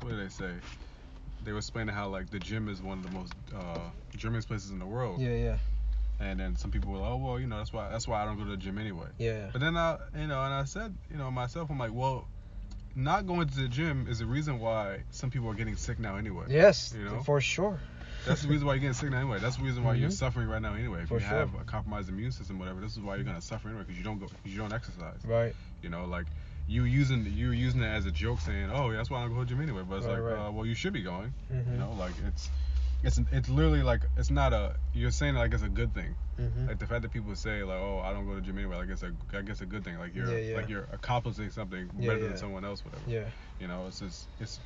what 0.00 0.10
did 0.10 0.18
they 0.20 0.28
say? 0.28 0.52
They 1.44 1.52
were 1.52 1.58
explaining 1.58 1.94
how 1.94 2.08
like 2.08 2.30
the 2.30 2.40
gym 2.40 2.68
is 2.68 2.82
one 2.82 2.98
of 2.98 3.04
the 3.04 3.10
most 3.18 3.34
uh 3.54 3.90
germest 4.16 4.48
places 4.48 4.70
in 4.70 4.78
the 4.80 4.86
world. 4.86 5.20
Yeah, 5.20 5.30
yeah, 5.30 5.58
And 6.20 6.40
then 6.40 6.56
some 6.56 6.70
people 6.72 6.90
were 6.92 6.98
like, 6.98 7.10
oh 7.10 7.16
well, 7.16 7.38
you 7.38 7.46
know 7.46 7.58
that's 7.58 7.72
why 7.72 7.88
that's 7.88 8.08
why 8.08 8.22
I 8.22 8.24
don't 8.24 8.36
go 8.36 8.44
to 8.44 8.50
the 8.50 8.56
gym 8.56 8.78
anyway. 8.78 9.06
yeah. 9.18 9.50
But 9.52 9.60
then 9.60 9.76
I 9.76 9.98
you 10.16 10.26
know 10.26 10.42
and 10.42 10.54
I 10.54 10.64
said 10.64 10.92
you 11.10 11.16
know 11.18 11.30
myself 11.30 11.70
I'm 11.70 11.78
like 11.78 11.92
well 11.94 12.26
not 12.98 13.26
going 13.26 13.48
to 13.48 13.54
the 13.56 13.68
gym 13.68 14.06
is 14.08 14.18
the 14.18 14.26
reason 14.26 14.58
why 14.58 14.98
some 15.10 15.30
people 15.30 15.48
are 15.48 15.54
getting 15.54 15.76
sick 15.76 15.98
now 15.98 16.16
anyway. 16.16 16.44
Yes, 16.48 16.94
You 16.96 17.04
know? 17.04 17.20
for 17.22 17.40
sure. 17.40 17.78
That's 18.26 18.42
the 18.42 18.48
reason 18.48 18.66
why 18.66 18.74
you're 18.74 18.80
getting 18.80 18.94
sick 18.94 19.10
now 19.10 19.18
anyway. 19.18 19.38
That's 19.40 19.56
the 19.56 19.62
reason 19.62 19.84
why 19.84 19.94
you're 19.94 20.10
Mhm. 20.10 20.12
suffering 20.12 20.48
right 20.48 20.60
now 20.60 20.74
anyway. 20.74 21.02
If 21.02 21.08
For 21.08 21.14
you 21.14 21.20
sure. 21.20 21.28
have 21.28 21.54
a 21.54 21.64
compromised 21.64 22.08
immune 22.08 22.32
system, 22.32 22.58
whatever, 22.58 22.80
this 22.80 22.92
is 22.92 22.98
why 23.00 23.14
you're 23.14 23.24
gonna 23.24 23.40
suffer 23.40 23.68
anyway 23.68 23.84
because 23.84 23.96
you 23.96 24.04
don't 24.04 24.18
go, 24.18 24.26
you 24.44 24.58
don't 24.58 24.72
exercise. 24.72 25.20
Right. 25.24 25.54
You 25.82 25.88
know, 25.88 26.04
like 26.04 26.26
you 26.66 26.82
using 26.84 27.24
you 27.24 27.52
using 27.52 27.80
it 27.80 27.86
as 27.86 28.04
a 28.04 28.10
joke, 28.10 28.40
saying, 28.40 28.70
"Oh, 28.70 28.92
that's 28.92 29.08
why 29.08 29.18
I 29.18 29.22
don't 29.22 29.30
go 29.34 29.36
to 29.36 29.44
the 29.44 29.50
gym 29.50 29.60
anyway." 29.62 29.82
But 29.88 29.98
it's 29.98 30.06
Right, 30.06 30.14
like, 30.18 30.22
right. 30.32 30.48
Uh, 30.48 30.50
well, 30.50 30.66
you 30.66 30.74
should 30.74 30.92
be 30.92 31.02
going. 31.02 31.32
Mhm. 31.50 31.72
You 31.72 31.78
know, 31.78 31.92
like 31.98 32.12
it's 32.26 32.50
it's 33.02 33.18
it's 33.32 33.48
literally 33.48 33.82
like 33.82 34.02
it's 34.16 34.30
not 34.30 34.52
a 34.52 34.74
you're 34.92 35.10
saying 35.10 35.34
like 35.34 35.54
it's 35.54 35.62
a 35.62 35.68
good 35.68 35.94
thing. 35.94 36.14
Mhm. 36.38 36.68
Like 36.68 36.78
the 36.78 36.86
fact 36.86 37.02
that 37.02 37.12
people 37.12 37.34
say 37.36 37.62
like, 37.62 37.78
"Oh, 37.78 38.00
I 38.04 38.12
don't 38.12 38.26
go 38.26 38.34
to 38.34 38.40
gym 38.40 38.58
anyway," 38.58 38.76
like 38.76 38.88
it's 38.88 39.02
a 39.02 39.12
I 39.32 39.42
guess 39.42 39.60
a 39.60 39.66
good 39.66 39.84
thing. 39.84 39.98
Like 39.98 40.14
you're 40.14 40.30
Yeah, 40.30 40.50
yeah. 40.50 40.56
like 40.56 40.68
you're 40.68 40.88
accomplishing 40.92 41.50
something 41.50 41.90
Yeah, 41.98 42.08
better 42.08 42.28
than 42.28 42.36
someone 42.36 42.64
else, 42.64 42.84
whatever. 42.84 43.04
Yeah. 43.08 43.30
You 43.60 43.68
know, 43.68 43.86
it's 43.86 43.98
just 44.00 44.28
it's 44.40 44.60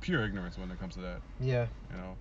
pure 0.00 0.24
ignorance 0.24 0.58
when 0.58 0.70
it 0.70 0.78
comes 0.78 0.94
to 0.94 1.00
that. 1.02 1.20
Yeah. 1.38 1.66
You 1.90 1.96
know. 1.96 2.16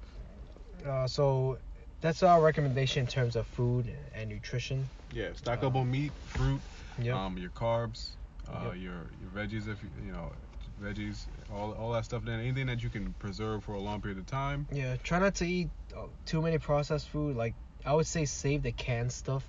Uh, 0.89 1.07
so 1.07 1.57
that's 2.01 2.23
our 2.23 2.41
recommendation 2.41 3.01
in 3.01 3.07
terms 3.07 3.35
of 3.35 3.45
food 3.47 3.93
and 4.13 4.29
nutrition. 4.29 4.85
Yeah, 5.11 5.33
stock 5.33 5.63
up 5.63 5.75
on 5.75 5.89
meat, 5.91 6.11
fruit, 6.25 6.61
Yep. 7.01 7.15
um, 7.15 7.37
your 7.37 7.49
carbs, 7.49 8.15
uh, 8.47 8.71
Yep. 8.71 8.75
your 8.75 9.11
your 9.21 9.29
veggies 9.35 9.67
if 9.67 9.81
you 9.83 9.89
you 10.05 10.11
know 10.11 10.31
veggies, 10.79 11.25
all 11.53 11.73
all 11.73 11.91
that 11.93 12.05
stuff. 12.05 12.23
Then 12.25 12.39
anything 12.39 12.67
that 12.67 12.81
you 12.83 12.89
can 12.89 13.13
preserve 13.19 13.63
for 13.63 13.73
a 13.73 13.79
long 13.79 14.01
period 14.01 14.17
of 14.19 14.25
time. 14.25 14.67
Yeah, 14.71 14.95
try 15.03 15.19
not 15.19 15.35
to 15.35 15.45
eat 15.45 15.69
uh, 15.95 16.07
too 16.25 16.41
many 16.41 16.57
processed 16.57 17.09
food. 17.09 17.35
Like 17.35 17.53
I 17.85 17.93
would 17.93 18.07
say, 18.07 18.25
save 18.25 18.63
the 18.63 18.71
canned 18.71 19.11
stuff 19.11 19.43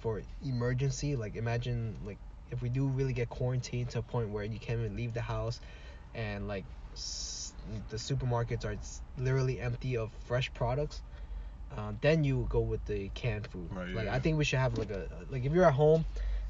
for 0.00 0.22
emergency. 0.44 1.16
Like 1.16 1.36
imagine 1.36 1.96
like 2.04 2.18
if 2.50 2.62
we 2.62 2.68
do 2.68 2.86
really 2.86 3.12
get 3.12 3.28
quarantined 3.28 3.90
to 3.90 3.98
a 3.98 4.02
point 4.02 4.30
where 4.30 4.44
you 4.44 4.58
can't 4.58 4.80
even 4.80 4.96
leave 4.96 5.14
the 5.14 5.20
house, 5.22 5.60
and 6.14 6.48
like 6.48 6.64
s- 6.92 7.52
the 7.90 7.96
supermarkets 7.96 8.64
are 8.64 8.76
literally 9.22 9.60
empty 9.60 9.96
of 9.96 10.10
fresh 10.26 10.52
products. 10.54 11.02
Uh, 11.76 11.92
then 12.00 12.22
you 12.22 12.46
go 12.48 12.60
with 12.60 12.84
the 12.86 13.08
canned 13.10 13.46
food. 13.48 13.68
Right, 13.74 13.92
like 13.94 14.04
yeah, 14.06 14.14
I 14.14 14.20
think 14.20 14.38
we 14.38 14.44
should 14.44 14.60
have 14.60 14.78
like 14.78 14.90
a 14.90 15.08
like 15.30 15.44
if 15.44 15.52
you're 15.52 15.64
at 15.66 15.74
home, 15.74 16.04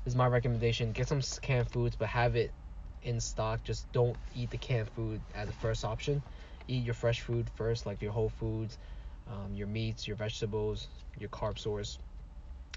is 0.04 0.14
my 0.14 0.26
recommendation. 0.26 0.92
Get 0.92 1.08
some 1.08 1.22
canned 1.40 1.70
foods, 1.70 1.96
but 1.96 2.08
have 2.08 2.36
it 2.36 2.52
in 3.02 3.20
stock. 3.20 3.62
Just 3.62 3.92
don't 3.92 4.18
eat 4.32 4.50
the 4.50 4.58
canned 4.58 4.90
food 4.90 5.22
as 5.34 5.48
a 5.48 5.52
first 5.52 5.84
option. 5.84 6.22
Eat 6.68 6.84
your 6.84 6.94
fresh 6.94 7.20
food 7.20 7.50
first, 7.50 7.86
like 7.86 8.00
your 8.02 8.12
whole 8.12 8.28
foods, 8.28 8.78
um, 9.26 9.54
your 9.54 9.66
meats, 9.68 10.06
your 10.06 10.16
vegetables, 10.16 10.88
your 11.18 11.28
carb 11.30 11.58
source. 11.58 11.98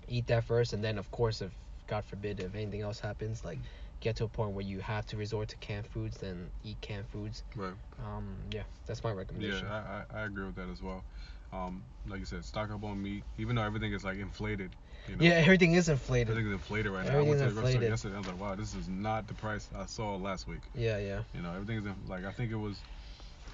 Eat 0.08 0.27
that 0.27 0.43
first, 0.43 0.73
and 0.73 0.84
then 0.84 0.97
of 0.97 1.12
course, 1.12 1.41
if 1.41 1.58
God 1.88 2.05
forbid, 2.05 2.39
if 2.39 2.55
anything 2.55 2.82
else 2.82 2.99
happens, 2.99 3.43
like 3.43 3.60
get 3.99 4.15
to 4.17 4.25
a 4.25 4.29
point 4.29 4.53
where 4.53 4.65
you 4.65 4.79
have 4.79 5.05
to 5.08 5.17
resort 5.17 5.49
to 5.49 5.58
canned 5.58 5.88
foods, 5.88 6.17
then 6.17 6.51
eat 6.63 6.82
canned 6.82 7.08
foods. 7.08 7.43
Right. 7.55 7.75
Um, 7.97 8.45
yeah, 8.51 8.63
that's 8.86 9.03
my 9.03 9.12
Yeah, 9.36 9.62
recommendation. 9.62 9.67
I, 9.67 10.05
I 10.17 10.21
I 10.21 10.25
agree 10.25 10.45
with 10.45 10.55
that 10.55 10.69
as 10.69 10.82
well. 10.82 11.03
Um, 11.51 11.83
like 12.07 12.19
you 12.19 12.25
said, 12.25 12.45
stock 12.45 12.71
up 12.71 12.83
on 12.83 13.01
meat, 13.01 13.23
even 13.38 13.55
though 13.55 13.63
everything 13.63 13.93
is 13.93 14.03
like 14.03 14.17
inflated. 14.17 14.71
You 15.07 15.15
know, 15.15 15.23
Yeah, 15.25 15.31
everything 15.31 15.73
is 15.73 15.89
inflated. 15.89 16.29
Everything 16.29 16.47
is 16.51 16.53
inflated 16.53 16.91
right 16.91 17.05
now. 17.05 17.19
I 17.19 17.21
went 17.21 17.39
to 17.39 17.49
the 17.49 17.59
inflated. 17.59 17.89
yesterday. 17.89 18.15
I 18.15 18.19
was 18.19 18.27
like, 18.27 18.39
wow, 18.39 18.55
this 18.55 18.75
is 18.75 18.88
not 18.88 19.27
the 19.27 19.33
price 19.33 19.67
I 19.75 19.85
saw 19.85 20.15
last 20.15 20.47
week. 20.47 20.62
Yeah, 20.75 20.99
yeah. 20.99 21.23
You 21.33 21.41
know, 21.41 21.51
everything 21.53 21.77
is 21.79 21.85
in, 21.85 21.95
like 22.07 22.25
I 22.25 22.31
think 22.31 22.51
it 22.51 22.55
was, 22.57 22.79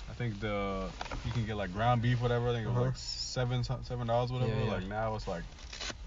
I 0.10 0.13
think 0.13 0.39
the 0.41 0.89
you 1.25 1.31
can 1.31 1.45
get 1.45 1.55
like 1.55 1.71
ground 1.71 2.01
beef, 2.01 2.21
whatever. 2.21 2.49
I 2.49 2.53
think 2.53 2.65
it 2.65 2.69
was 2.69 2.75
Uh-huh. 2.75 2.86
like 2.88 2.97
seven 2.97 3.63
seven 3.63 4.08
dollars, 4.08 4.31
whatever. 4.31 4.51
Yeah, 4.51 4.65
yeah. 4.65 4.71
Like 4.71 4.88
now 4.88 5.15
it's 5.15 5.27
like 5.27 5.43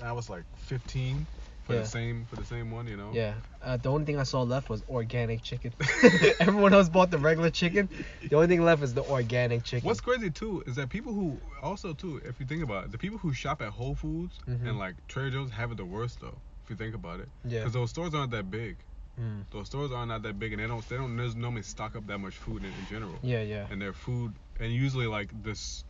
now 0.01 0.19
it's 0.19 0.29
like 0.29 0.45
fifteen 0.57 1.27
for 1.69 1.75
Yeah. 1.75 1.81
the 1.81 1.87
same 1.87 2.25
for 2.25 2.37
the 2.37 2.45
same 2.45 2.71
one. 2.71 2.89
You 2.89 2.97
know. 2.97 3.11
Yeah. 3.13 3.35
Uh, 3.63 3.77
the 3.77 3.91
only 3.91 4.07
thing 4.07 4.19
I 4.19 4.23
saw 4.23 4.43
left 4.43 4.69
was 4.71 4.83
organic 4.89 5.43
chicken. 5.43 5.73
Everyone 6.41 6.73
else 6.73 6.89
bought 6.89 7.11
the 7.11 7.19
regular 7.19 7.51
chicken. 7.51 7.89
The 8.29 8.35
only 8.37 8.49
thing 8.49 8.65
left 8.65 8.83
is 8.83 8.95
the 8.95 9.05
organic 9.05 9.65
chicken. 9.65 9.87
What's 9.87 10.01
crazy 10.01 10.31
too 10.31 10.65
is 10.67 10.77
that 10.77 10.89
people 10.89 11.13
who 11.13 11.39
also 11.63 11.93
too, 11.93 12.21
if 12.25 12.41
you 12.41 12.47
think 12.47 12.63
about 12.65 12.87
it, 12.87 12.93
the 12.93 12.99
people 12.99 13.19
who 13.19 13.33
shop 13.35 13.61
at 13.63 13.69
Whole 13.69 13.95
Foods 13.95 14.39
Mhm. 14.49 14.67
and 14.69 14.79
like 14.79 14.95
Trader 15.09 15.31
Joe's 15.31 15.51
have 15.51 15.71
it 15.71 15.77
the 15.77 15.85
worst 15.85 16.21
though. 16.21 16.39
If 16.65 16.71
you 16.71 16.77
think 16.77 16.95
about 16.95 17.21
it, 17.21 17.29
yeah. 17.45 17.61
because 17.61 17.75
those 17.75 17.91
stores 17.91 18.15
aren't 18.15 18.31
that 18.33 18.51
big. 18.51 18.77
Mm. 19.21 19.45
Those 19.51 19.67
stores 19.67 19.91
are 19.91 20.07
not 20.07 20.23
that 20.23 20.39
big, 20.39 20.53
and 20.53 20.63
they 20.63 20.67
don't 20.69 20.89
they 20.89 20.97
don't 20.97 21.17
normally 21.17 21.63
stock 21.63 21.97
up 21.97 22.07
that 22.07 22.19
much 22.19 22.35
food 22.35 22.63
in, 22.63 22.71
in 22.71 22.87
general. 22.89 23.17
Yeah, 23.23 23.43
yeah. 23.43 23.67
And 23.71 23.83
their 23.83 23.93
food, 23.93 24.33
and 24.61 24.73
usually 24.73 25.07
like 25.07 25.31
this, 25.43 25.85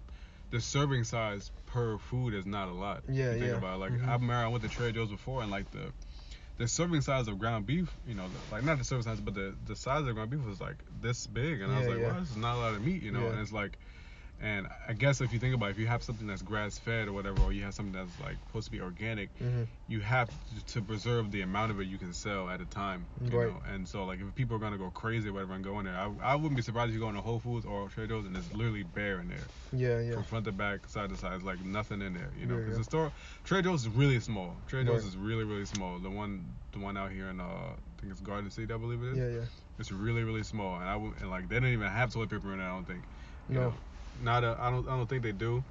the 0.50 0.60
serving 0.60 1.04
size 1.04 1.50
per 1.66 1.98
food 1.98 2.34
is 2.34 2.46
not 2.46 2.68
a 2.68 2.72
lot. 2.72 3.02
Yeah, 3.08 3.32
think 3.32 3.44
yeah. 3.44 3.56
about 3.56 3.76
it. 3.76 3.78
like 3.80 3.92
Mhm. 3.92 4.08
I 4.08 4.12
remember 4.14 4.34
I 4.34 4.48
went 4.48 4.62
to 4.64 4.68
Trader 4.70 4.92
Joe's 5.00 5.10
before, 5.10 5.42
and 5.42 5.50
like 5.50 5.70
the, 5.70 5.92
the 6.56 6.66
serving 6.66 7.02
size 7.02 7.28
of 7.28 7.38
ground 7.38 7.66
beef, 7.66 7.94
you 8.06 8.14
know, 8.14 8.26
like 8.50 8.64
not 8.64 8.78
the 8.78 8.84
serving 8.84 9.04
size, 9.04 9.20
but 9.20 9.34
the 9.34 9.54
the 9.66 9.76
size 9.76 10.06
of 10.06 10.14
ground 10.14 10.30
beef 10.30 10.44
was 10.44 10.60
like 10.60 10.76
this 11.00 11.26
big, 11.26 11.60
and 11.60 11.72
I 11.72 11.78
was 11.78 11.88
like, 11.88 11.98
yeah. 11.98 12.12
wow, 12.12 12.20
this 12.20 12.30
is 12.30 12.36
not 12.36 12.56
a 12.56 12.58
lot 12.58 12.74
of 12.74 12.84
meat, 12.84 13.02
you 13.02 13.10
know. 13.10 13.22
Yeah. 13.22 13.30
And 13.32 13.40
it's 13.40 13.52
like, 13.52 13.78
and 14.40 14.66
I 14.88 14.92
guess 14.92 15.20
if 15.20 15.32
you 15.32 15.38
think 15.38 15.54
about 15.54 15.66
it, 15.68 15.72
if 15.72 15.78
you 15.78 15.86
have 15.86 16.02
something 16.02 16.26
that's 16.26 16.42
grass 16.42 16.78
fed 16.78 17.08
or 17.08 17.12
whatever, 17.12 17.40
or 17.40 17.52
you 17.52 17.64
have 17.64 17.74
something 17.74 17.92
that's 17.92 18.18
like 18.18 18.36
supposed 18.46 18.66
to 18.66 18.70
be 18.72 18.80
organic, 18.80 19.30
hmm 19.38 19.64
you 19.90 20.00
have 20.00 20.28
to, 20.28 20.64
to 20.66 20.82
preserve 20.82 21.30
the 21.30 21.40
amount 21.40 21.70
of 21.70 21.80
it 21.80 21.84
you 21.86 21.96
can 21.96 22.12
sell 22.12 22.48
at 22.50 22.60
a 22.60 22.66
time. 22.66 23.06
You 23.24 23.30
Right. 23.38 23.48
know? 23.48 23.62
And 23.72 23.88
so 23.88 24.04
like 24.04 24.20
if 24.20 24.34
people 24.34 24.54
are 24.56 24.58
gonna 24.58 24.76
go 24.78 24.90
crazy 24.90 25.28
or 25.30 25.32
whatever 25.32 25.54
and 25.54 25.64
go 25.64 25.78
in 25.78 25.86
there, 25.86 25.96
I, 25.96 26.12
I 26.22 26.34
wouldn't 26.34 26.56
be 26.56 26.62
surprised 26.62 26.90
if 26.90 26.94
you 26.94 27.00
go 27.00 27.08
into 27.08 27.22
Whole 27.22 27.40
Foods 27.40 27.64
or 27.64 27.88
Trader 27.88 28.08
Joe's 28.14 28.26
and 28.26 28.36
it's 28.36 28.52
literally 28.52 28.82
bare 28.82 29.20
in 29.20 29.28
there, 29.28 29.48
Yeah, 29.72 30.00
yeah. 30.00 30.12
from 30.12 30.24
front 30.24 30.44
to 30.44 30.52
back, 30.52 30.86
side 30.88 31.08
to 31.08 31.16
side, 31.16 31.32
it's 31.34 31.44
like 31.44 31.60
nothing 31.60 32.02
in 32.02 32.12
there. 32.12 32.30
You 32.38 32.46
know, 32.46 32.56
because 32.56 32.72
yeah. 32.74 32.78
the 32.78 32.84
store 32.84 33.12
Trader 33.44 33.70
Joe's 33.70 33.82
is 33.82 33.88
really 33.88 34.20
small. 34.20 34.56
Trader 34.66 34.90
Joe's 34.90 35.04
Right. 35.04 35.08
is 35.08 35.16
really 35.16 35.44
really 35.44 35.64
small. 35.64 35.98
The 35.98 36.10
one 36.10 36.44
the 36.72 36.80
one 36.80 36.96
out 36.98 37.10
here 37.10 37.28
in 37.30 37.40
uh 37.40 37.44
I 37.44 38.00
think 38.00 38.12
it's 38.12 38.20
Garden 38.20 38.50
City, 38.50 38.72
I 38.72 38.76
believe 38.76 39.02
it 39.02 39.12
is. 39.12 39.18
Yeah, 39.18 39.28
yeah. 39.40 39.46
It's 39.78 39.90
really 39.90 40.22
really 40.22 40.42
small, 40.42 40.78
and 40.80 40.84
I 40.88 40.96
would 40.96 41.14
and 41.20 41.30
like 41.30 41.48
they 41.48 41.58
don't 41.60 41.70
even 41.72 41.88
have 41.88 42.12
toilet 42.12 42.28
paper 42.30 42.52
in 42.52 42.58
there. 42.58 42.68
I 42.68 42.74
don't 42.74 42.84
think. 42.86 43.04
You 43.48 43.54
No. 43.54 43.60
know? 43.60 43.74
Not 44.22 44.44
a, 44.44 44.56
I 44.58 44.70
don't 44.70 44.88
I 44.88 44.96
don't 44.96 45.06
think 45.08 45.22
they 45.22 45.32
do. 45.32 45.62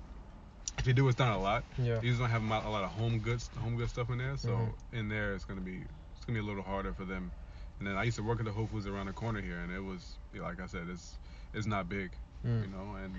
If 0.78 0.86
they 0.86 0.94
do, 0.94 1.08
it's 1.10 1.18
not 1.20 1.36
a 1.36 1.40
lot. 1.40 1.64
Yeah. 1.78 2.00
These 2.00 2.20
don't 2.20 2.30
have 2.30 2.44
a 2.44 2.48
lot, 2.48 2.66
a 2.66 2.70
lot 2.70 2.84
of 2.84 2.92
home 2.92 3.20
goods, 3.20 3.50
home 3.58 3.76
goods 3.78 3.92
stuff 3.92 4.10
in 4.10 4.20
there. 4.20 4.38
So 4.38 4.50
Mhm. 4.50 4.74
in 5.00 5.10
there, 5.10 5.34
it's 5.34 5.44
gonna 5.46 5.62
be, 5.62 5.78
it's 6.16 6.26
gonna 6.26 6.38
be 6.40 6.46
a 6.46 6.48
little 6.48 6.64
harder 6.64 6.94
for 6.94 7.04
them. 7.06 7.32
And 7.80 7.88
then 7.88 7.96
I 7.98 8.04
used 8.04 8.18
to 8.18 8.24
work 8.24 8.40
at 8.40 8.46
the 8.46 8.52
Whole 8.52 8.68
Foods 8.68 8.88
around 8.88 9.08
the 9.08 9.14
corner 9.14 9.42
here, 9.42 9.58
and 9.60 9.72
it 9.72 9.84
was, 9.84 10.18
like 10.36 10.60
I 10.60 10.66
said, 10.68 10.88
it's, 10.90 11.18
it's 11.54 11.68
not 11.68 11.90
big, 11.90 12.12
Mm. 12.46 12.62
you 12.62 12.68
know. 12.68 12.96
And 13.04 13.16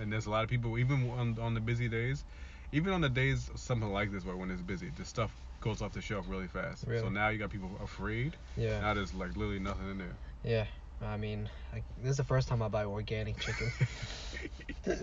and 0.00 0.12
there's 0.12 0.26
a 0.26 0.30
lot 0.30 0.42
of 0.44 0.50
people, 0.50 0.76
even 0.78 1.08
on 1.10 1.38
on 1.38 1.54
the 1.54 1.60
busy 1.60 1.88
days, 1.88 2.24
even 2.72 2.92
on 2.92 3.00
the 3.00 3.08
days 3.08 3.50
something 3.56 3.90
like 3.92 4.10
this 4.12 4.24
where 4.24 4.36
when 4.36 4.50
it's 4.50 4.62
busy, 4.62 4.90
the 4.96 5.04
stuff 5.04 5.32
goes 5.60 5.80
off 5.80 5.92
the 5.92 6.02
shelf 6.02 6.26
really 6.28 6.48
fast. 6.48 6.84
Really? 6.86 7.00
So 7.00 7.08
now 7.08 7.28
you 7.28 7.38
got 7.38 7.48
people 7.50 7.70
afraid. 7.82 8.36
Yeah. 8.56 8.80
Now 8.80 8.92
there's 8.94 9.14
like 9.14 9.36
literally 9.36 9.60
nothing 9.60 9.90
in 9.90 9.98
there. 9.98 10.16
Yeah. 10.42 10.66
I 11.06 11.16
mean, 11.16 11.48
like, 11.72 11.84
this 12.02 12.12
is 12.12 12.16
the 12.16 12.24
first 12.24 12.48
time 12.48 12.62
I 12.62 12.68
buy 12.68 12.84
organic 12.84 13.38
chicken. 13.38 13.70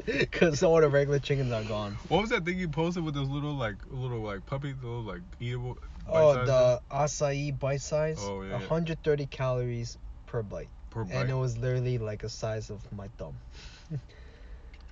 Because 0.05 0.61
all 0.61 0.79
the 0.79 0.89
regular 0.89 1.19
chickens 1.19 1.51
are 1.51 1.63
gone. 1.63 1.97
What 2.07 2.21
was 2.21 2.29
that 2.29 2.45
thing 2.45 2.57
you 2.59 2.67
posted 2.67 3.03
with 3.03 3.15
those 3.15 3.27
little 3.29 3.55
like 3.55 3.75
little 3.89 4.21
like 4.21 4.45
puppies, 4.45 4.75
those 4.81 5.05
like 5.05 5.21
eatable? 5.39 5.77
Oh, 6.07 6.45
the 6.45 6.81
acai 6.91 7.57
bite 7.57 7.81
size. 7.81 8.19
Oh, 8.21 8.41
yeah, 8.43 8.49
yeah. 8.49 8.57
130 8.57 9.25
calories 9.27 9.97
per 10.27 10.43
bite. 10.43 10.69
per 10.91 11.03
bite? 11.03 11.13
And 11.13 11.29
it 11.31 11.35
was 11.35 11.57
literally 11.57 11.97
like 11.97 12.23
a 12.23 12.29
size 12.29 12.69
of 12.69 12.79
my 12.91 13.07
thumb. 13.17 13.35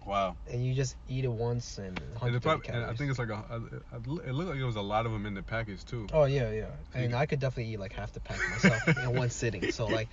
wow. 0.10 0.36
And 0.52 0.65
you 0.65 0.74
just 0.74 0.95
eat 1.08 1.24
it 1.26 1.32
once 1.32 1.78
and 1.78 1.88
And, 1.98 2.10
130 2.22 2.32
the 2.34 2.39
prob- 2.41 2.63
calories. 2.63 2.84
and 2.84 2.91
I 2.91 2.98
think 2.98 3.10
it's 3.12 3.19
like 3.19 3.30
a, 3.30 3.34
a, 3.34 3.98
a- 3.98 4.30
it 4.30 4.34
looked 4.34 4.50
like 4.50 4.58
there 4.58 4.65
was 4.65 4.76
a 4.76 4.82
lot 4.82 5.06
of 5.06 5.12
them 5.12 5.26
in 5.26 5.34
the 5.36 5.43
package 5.43 5.86
too. 5.86 6.08
Oh 6.13 6.26
yeah, 6.26 6.52
yeah. 6.52 6.65
So 6.93 7.00
you 7.00 7.06
And 7.06 7.15
I 7.15 7.26
could 7.28 7.39
definitely 7.39 7.74
eat 7.74 7.80
like 7.80 7.93
half 7.93 8.12
the 8.13 8.19
pack 8.19 8.39
myself 8.50 8.98
in 8.98 9.15
one 9.15 9.30
sitting. 9.30 9.69
So 9.72 9.88
like 9.88 10.10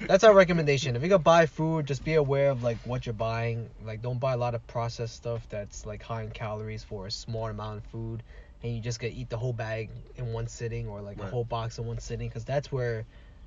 that's 0.00 0.24
our 0.24 0.34
recommendation. 0.34 0.96
If 0.96 1.02
you 1.02 1.08
go 1.08 1.18
buy 1.18 1.46
food, 1.46 1.86
just 1.86 2.04
be 2.04 2.14
aware 2.14 2.50
of 2.50 2.62
like 2.62 2.78
what 2.86 3.04
you're 3.06 3.12
buying. 3.14 3.70
Like 3.84 4.00
don't 4.02 4.18
buy 4.20 4.32
a 4.32 4.36
lot 4.38 4.54
of 4.54 4.66
processed 4.66 5.14
stuff 5.16 5.46
that's 5.48 5.84
like 5.84 6.02
high 6.02 6.22
in 6.22 6.30
calories 6.30 6.84
for 6.84 7.06
a 7.06 7.10
small 7.10 7.46
amount 7.46 7.78
of 7.78 7.84
food 7.86 8.22
and 8.62 8.74
you 8.74 8.80
just 8.80 9.00
gonna 9.00 9.12
eat 9.14 9.28
the 9.28 9.36
whole 9.36 9.52
bag 9.52 9.90
in 10.14 10.32
one 10.32 10.46
sitting 10.46 10.86
or 10.88 11.02
like 11.02 11.18
a 11.18 11.26
whole 11.26 11.44
box 11.44 11.78
in 11.78 11.86
one 11.86 11.98
sitting 11.98 12.28
because 12.28 12.44
that's 12.44 12.70
where 12.70 13.04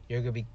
you're 0.09 0.19
gonna 0.19 0.33
be 0.33 0.45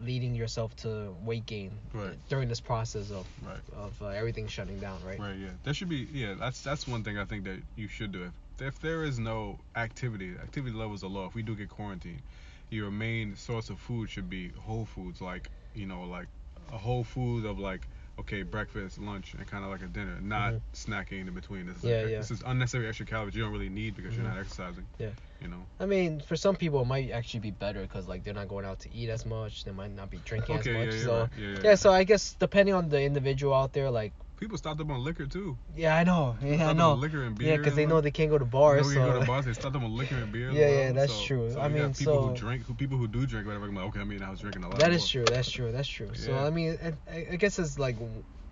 leading 0.00 0.34
yourself 0.34 0.74
to 0.76 1.14
weight 1.24 1.46
gain 1.46 1.70
Right. 1.92 2.16
during 2.28 2.48
this 2.48 2.60
process 2.60 3.10
of 3.10 3.26
Right. 3.46 3.60
of 3.76 4.00
uh, 4.02 4.06
everything 4.08 4.48
shutting 4.48 4.78
down, 4.80 4.98
right? 5.04 5.18
Right. 5.18 5.36
Yeah. 5.38 5.48
There 5.64 5.74
should 5.74 5.88
be. 5.88 6.06
Yeah. 6.12 6.34
That's 6.34 6.62
that's 6.62 6.86
one 6.88 7.04
thing 7.04 7.18
I 7.18 7.24
think 7.24 7.44
that 7.44 7.60
you 7.76 7.88
should 7.88 8.12
do. 8.12 8.24
If 8.24 8.32
if 8.62 8.80
there 8.80 9.04
is 9.04 9.18
no 9.18 9.58
activity, 9.76 10.34
activity 10.40 10.76
levels 10.76 11.02
are 11.04 11.08
low. 11.08 11.26
If 11.26 11.34
we 11.34 11.42
do 11.42 11.54
get 11.54 11.68
quarantined, 11.68 12.22
your 12.70 12.90
main 12.90 13.36
source 13.36 13.70
of 13.70 13.78
food 13.80 14.10
should 14.10 14.28
be 14.30 14.50
whole 14.66 14.84
foods, 14.84 15.20
like 15.20 15.50
you 15.74 15.86
know, 15.86 16.02
like 16.04 16.28
a 16.72 16.78
whole 16.78 17.04
food 17.04 17.44
of 17.44 17.58
like 17.58 17.86
okay, 18.22 18.42
breakfast, 18.42 18.98
lunch, 18.98 19.34
and 19.34 19.46
kind 19.46 19.64
of 19.64 19.70
like 19.70 19.82
a 19.82 19.86
dinner, 19.86 20.18
not 20.20 20.54
Mhm. 20.54 20.60
snacking 20.72 21.26
in 21.28 21.34
between. 21.34 21.66
This 21.66 21.78
is 21.78 21.84
Yeah, 21.84 22.02
like, 22.02 22.10
yeah. 22.10 22.18
This 22.18 22.30
is 22.30 22.42
unnecessary 22.46 22.88
extra 22.88 23.06
calories 23.06 23.34
you 23.34 23.42
don't 23.42 23.52
really 23.52 23.68
need 23.68 23.94
because 23.96 24.14
Mhm. 24.14 24.18
you're 24.18 24.28
not 24.28 24.38
exercising. 24.38 24.86
Yeah. 24.98 25.10
You 25.40 25.48
know. 25.48 25.66
I 25.80 25.86
mean, 25.86 26.20
for 26.20 26.36
some 26.36 26.54
people, 26.56 26.82
it 26.82 26.86
might 26.86 27.10
actually 27.10 27.40
be 27.40 27.50
better 27.50 27.82
because 27.82 28.06
like 28.08 28.22
they're 28.24 28.34
not 28.42 28.48
going 28.48 28.64
out 28.64 28.78
to 28.80 28.94
eat 28.94 29.08
as 29.10 29.26
much. 29.26 29.64
They 29.64 29.72
might 29.72 29.90
not 29.90 30.08
be 30.10 30.18
drinking 30.18 30.58
Okay. 30.58 30.70
as 30.70 30.74
Yeah. 30.74 30.78
much. 30.78 30.94
You're 30.94 31.04
so 31.04 31.20
right. 31.20 31.30
Yeah, 31.36 31.48
yeah. 31.48 31.60
yeah, 31.64 31.74
so 31.74 31.92
I 31.92 32.04
guess 32.04 32.34
depending 32.38 32.74
on 32.74 32.88
the 32.88 33.02
individual 33.02 33.52
out 33.54 33.72
there, 33.72 33.90
like 33.90 34.12
People 34.42 34.58
stocked 34.58 34.80
up 34.80 34.90
on 34.90 35.04
liquor 35.04 35.24
too. 35.24 35.56
yeah, 35.76 35.94
I 35.94 36.02
know, 36.02 36.36
yeah, 36.42 36.70
I 36.70 36.72
know, 36.72 36.94
liquor 36.94 37.22
and 37.22 37.38
beer. 37.38 37.50
yeah, 37.50 37.56
because 37.58 37.76
they 37.76 37.86
know 37.86 38.00
they 38.00 38.10
can't 38.10 38.28
go 38.28 38.38
to 38.38 38.44
bars. 38.44 38.82
know, 38.82 38.88
we 38.88 38.94
so 38.94 39.12
go 39.12 39.20
to 39.20 39.24
bars, 39.24 39.44
they 39.44 39.52
start 39.52 39.72
them 39.72 39.84
on 39.84 39.96
liquor 39.96 40.16
and 40.16 40.32
beer. 40.32 40.50
Yeah, 40.52 40.68
yeah, 40.68 40.90
that's 40.90 41.14
so- 41.14 41.24
true. 41.26 41.52
So 41.52 41.60
I 41.60 41.68
mean, 41.68 41.94
people 41.94 42.14
so- 42.14 42.28
who 42.30 42.36
drink, 42.36 42.64
who 42.64 42.74
people 42.74 42.98
who 42.98 43.06
do 43.06 43.24
drink, 43.24 43.46
whatever. 43.46 43.66
I'm 43.66 43.76
like, 43.76 43.84
okay, 43.90 44.00
I 44.00 44.04
mean, 44.04 44.20
I 44.20 44.30
was 44.30 44.40
drinking 44.40 44.64
a 44.64 44.68
lot. 44.68 44.80
that 44.80 44.88
more. 44.88 44.96
is 44.96 45.08
true. 45.08 45.24
That's 45.24 45.48
true. 45.48 45.70
That's 45.70 45.86
true. 45.86 46.10
So 46.14 46.34
I 46.34 46.50
mean, 46.50 46.76
I, 47.08 47.26
I 47.30 47.36
guess 47.36 47.60
it's 47.60 47.78
like 47.78 47.94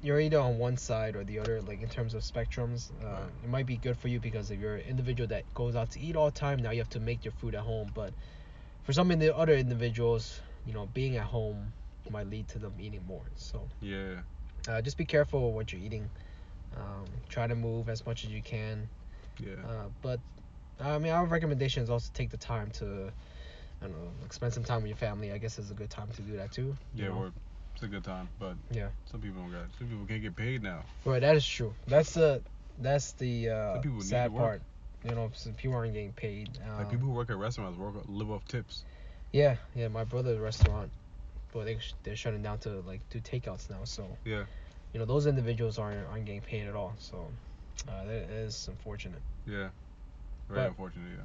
you're 0.00 0.20
either 0.20 0.38
on 0.38 0.59
one 0.59 0.76
side 0.76 1.16
or 1.16 1.24
the 1.24 1.40
other, 1.40 1.61
like 1.62 1.83
in 1.83 1.88
terms 1.88 2.14
of 2.14 2.22
spectrums. 2.22 2.90
Uh, 3.03 3.07
Right. 3.07 3.22
It 3.42 3.50
might 3.50 3.66
be 3.66 3.76
good 3.76 3.98
for 3.98 4.07
you 4.07 4.20
because 4.20 4.53
if 4.53 4.61
you're 4.61 4.76
an 4.76 4.87
individual 4.88 5.26
that 5.31 5.42
goes 5.55 5.74
out 5.74 5.90
to 5.90 6.00
eat 6.00 6.14
all 6.14 6.26
the 6.26 6.38
time, 6.38 6.61
now 6.62 6.70
you 6.70 6.79
have 6.79 6.90
to 6.90 7.00
make 7.00 7.24
your 7.24 7.33
food 7.33 7.57
at 7.57 7.62
home. 7.62 7.90
But 7.94 8.12
for 8.85 8.92
some 8.92 9.11
of 9.11 9.18
the 9.18 9.37
other 9.37 9.55
individuals, 9.55 10.40
you 10.66 10.72
know, 10.72 10.87
being 10.94 11.16
at 11.16 11.24
home 11.24 11.72
might 12.11 12.31
lead 12.31 12.46
to 12.48 12.61
them 12.61 12.74
eating 12.79 13.05
more. 13.09 13.26
So 13.35 13.68
Yeah. 13.81 14.20
Uh, 14.68 14.81
just 14.83 14.96
be 14.96 15.05
careful 15.05 15.46
with 15.46 15.55
what 15.55 15.73
you're 15.73 15.83
eating. 15.83 16.09
Um, 16.77 17.07
try 17.29 17.46
to 17.46 17.55
move 17.55 17.88
as 17.88 18.07
much 18.07 18.25
as 18.25 18.31
you 18.31 18.42
can. 18.42 18.88
Yeah. 19.38 19.55
Uh, 19.66 19.85
but 20.03 20.20
I 20.81 20.99
mean, 20.99 21.12
our 21.12 21.27
recommendation 21.27 21.83
is 21.83 21.90
also 21.90 22.11
take 22.14 22.31
the 22.31 22.37
time 22.37 22.70
to, 22.73 23.12
I 23.83 23.87
don't 23.87 23.92
know, 23.92 24.11
spend 24.31 24.53
some 24.53 24.64
time 24.64 24.83
with 24.83 24.88
your 24.88 24.96
family. 24.96 25.33
I 25.33 25.38
guess 25.38 25.59
is 25.59 25.70
a 25.70 25.75
good 25.75 25.90
time 25.90 26.09
to 26.16 26.23
do 26.23 26.37
that 26.37 26.53
too. 26.53 26.77
you 26.94 27.05
yeah. 27.05 27.09
know? 27.09 27.14
Or 27.14 27.33
it's 27.75 27.83
a 27.83 27.88
good 27.88 28.05
time, 28.05 28.29
but 28.38 28.55
Yeah. 28.70 28.88
some 29.11 29.20
people 29.20 29.42
don't 29.42 29.53
got. 29.53 29.66
Some 29.79 29.88
people 29.88 30.05
can't 30.07 30.23
get 30.23 30.37
paid 30.37 30.62
now. 30.62 30.83
Right, 31.05 31.20
that 31.20 31.37
is 31.37 31.46
true. 31.46 31.75
That's 31.87 32.14
the 32.14 32.42
that's 32.79 33.12
the 33.12 33.51
uh, 33.51 33.73
Some 33.75 33.83
people 33.83 33.99
need 33.99 34.05
sad 34.07 34.35
part. 34.35 34.62
You 35.05 35.14
know, 35.14 35.31
some 35.35 35.55
people 35.55 35.77
aren't 35.77 35.94
getting 35.94 36.12
paid. 36.12 36.51
Um, 36.68 36.79
Like 36.79 36.90
people 36.90 37.07
who 37.07 37.12
work 37.12 37.31
at 37.31 37.37
restaurants 37.38 37.79
work 37.79 37.94
live 38.07 38.31
off 38.31 38.44
tips. 38.46 38.85
Yeah, 39.33 39.57
yeah. 39.75 39.88
My 39.88 40.05
brother's 40.05 40.38
restaurant, 40.38 40.90
but 41.53 41.65
they, 41.65 41.79
they're 42.03 42.17
shutting 42.17 42.43
down 42.43 42.59
to 42.61 42.83
like 42.87 43.01
do 43.11 43.21
takeouts 43.21 43.69
now. 43.71 43.85
So 43.85 44.07
Yeah. 44.25 44.45
you 44.93 44.99
know 45.01 45.05
those 45.07 45.27
individuals 45.27 45.79
aren't 45.79 46.07
aren't 46.09 46.25
getting 46.25 46.41
paid 46.43 46.67
at 46.67 46.75
all. 46.75 46.95
So 46.99 47.27
uh, 47.89 48.05
that 48.05 48.31
is 48.31 48.69
unfortunate. 48.69 49.21
Yeah. 49.47 49.69
Very 50.49 50.61
But- 50.63 50.67
unfortunate. 50.69 51.11
Yeah. 51.17 51.25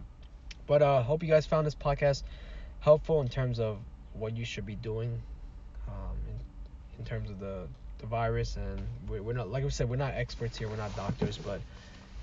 But 0.68 0.82
uh, 0.82 1.04
hope 1.04 1.22
you 1.22 1.30
guys 1.30 1.46
found 1.46 1.68
this 1.68 1.76
podcast 1.76 2.24
helpful 2.80 3.22
in 3.22 3.28
terms 3.30 3.60
of 3.60 3.78
what 4.14 4.36
you 4.36 4.46
should 4.46 4.66
be 4.66 4.74
doing, 4.76 5.22
um, 5.88 6.18
in, 6.28 7.00
in 7.00 7.06
terms 7.06 7.30
of 7.30 7.40
the 7.40 7.68
the 8.00 8.08
virus. 8.08 8.56
And 8.58 8.82
we're, 9.08 9.22
we're 9.22 9.34
not 9.34 9.50
like 9.50 9.64
we 9.64 9.70
said, 9.70 9.88
we're 9.90 9.96
not 9.98 10.14
experts 10.16 10.58
here. 10.58 10.68
We're 10.68 10.76
not 10.78 10.96
doctors, 10.96 11.38
but 11.38 11.62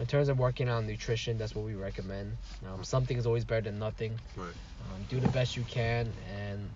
in 0.00 0.06
terms 0.06 0.28
of 0.28 0.38
working 0.40 0.68
on 0.68 0.86
nutrition, 0.88 1.38
that's 1.38 1.54
what 1.54 1.64
we 1.64 1.74
recommend. 1.74 2.36
Um, 2.66 2.82
something 2.82 3.16
is 3.16 3.26
always 3.26 3.44
better 3.44 3.60
than 3.70 3.78
nothing. 3.78 4.18
Right. 4.36 4.46
Um, 4.46 5.04
do 5.08 5.20
the 5.20 5.28
best 5.28 5.56
you 5.56 5.62
can, 5.62 6.12
and 6.36 6.68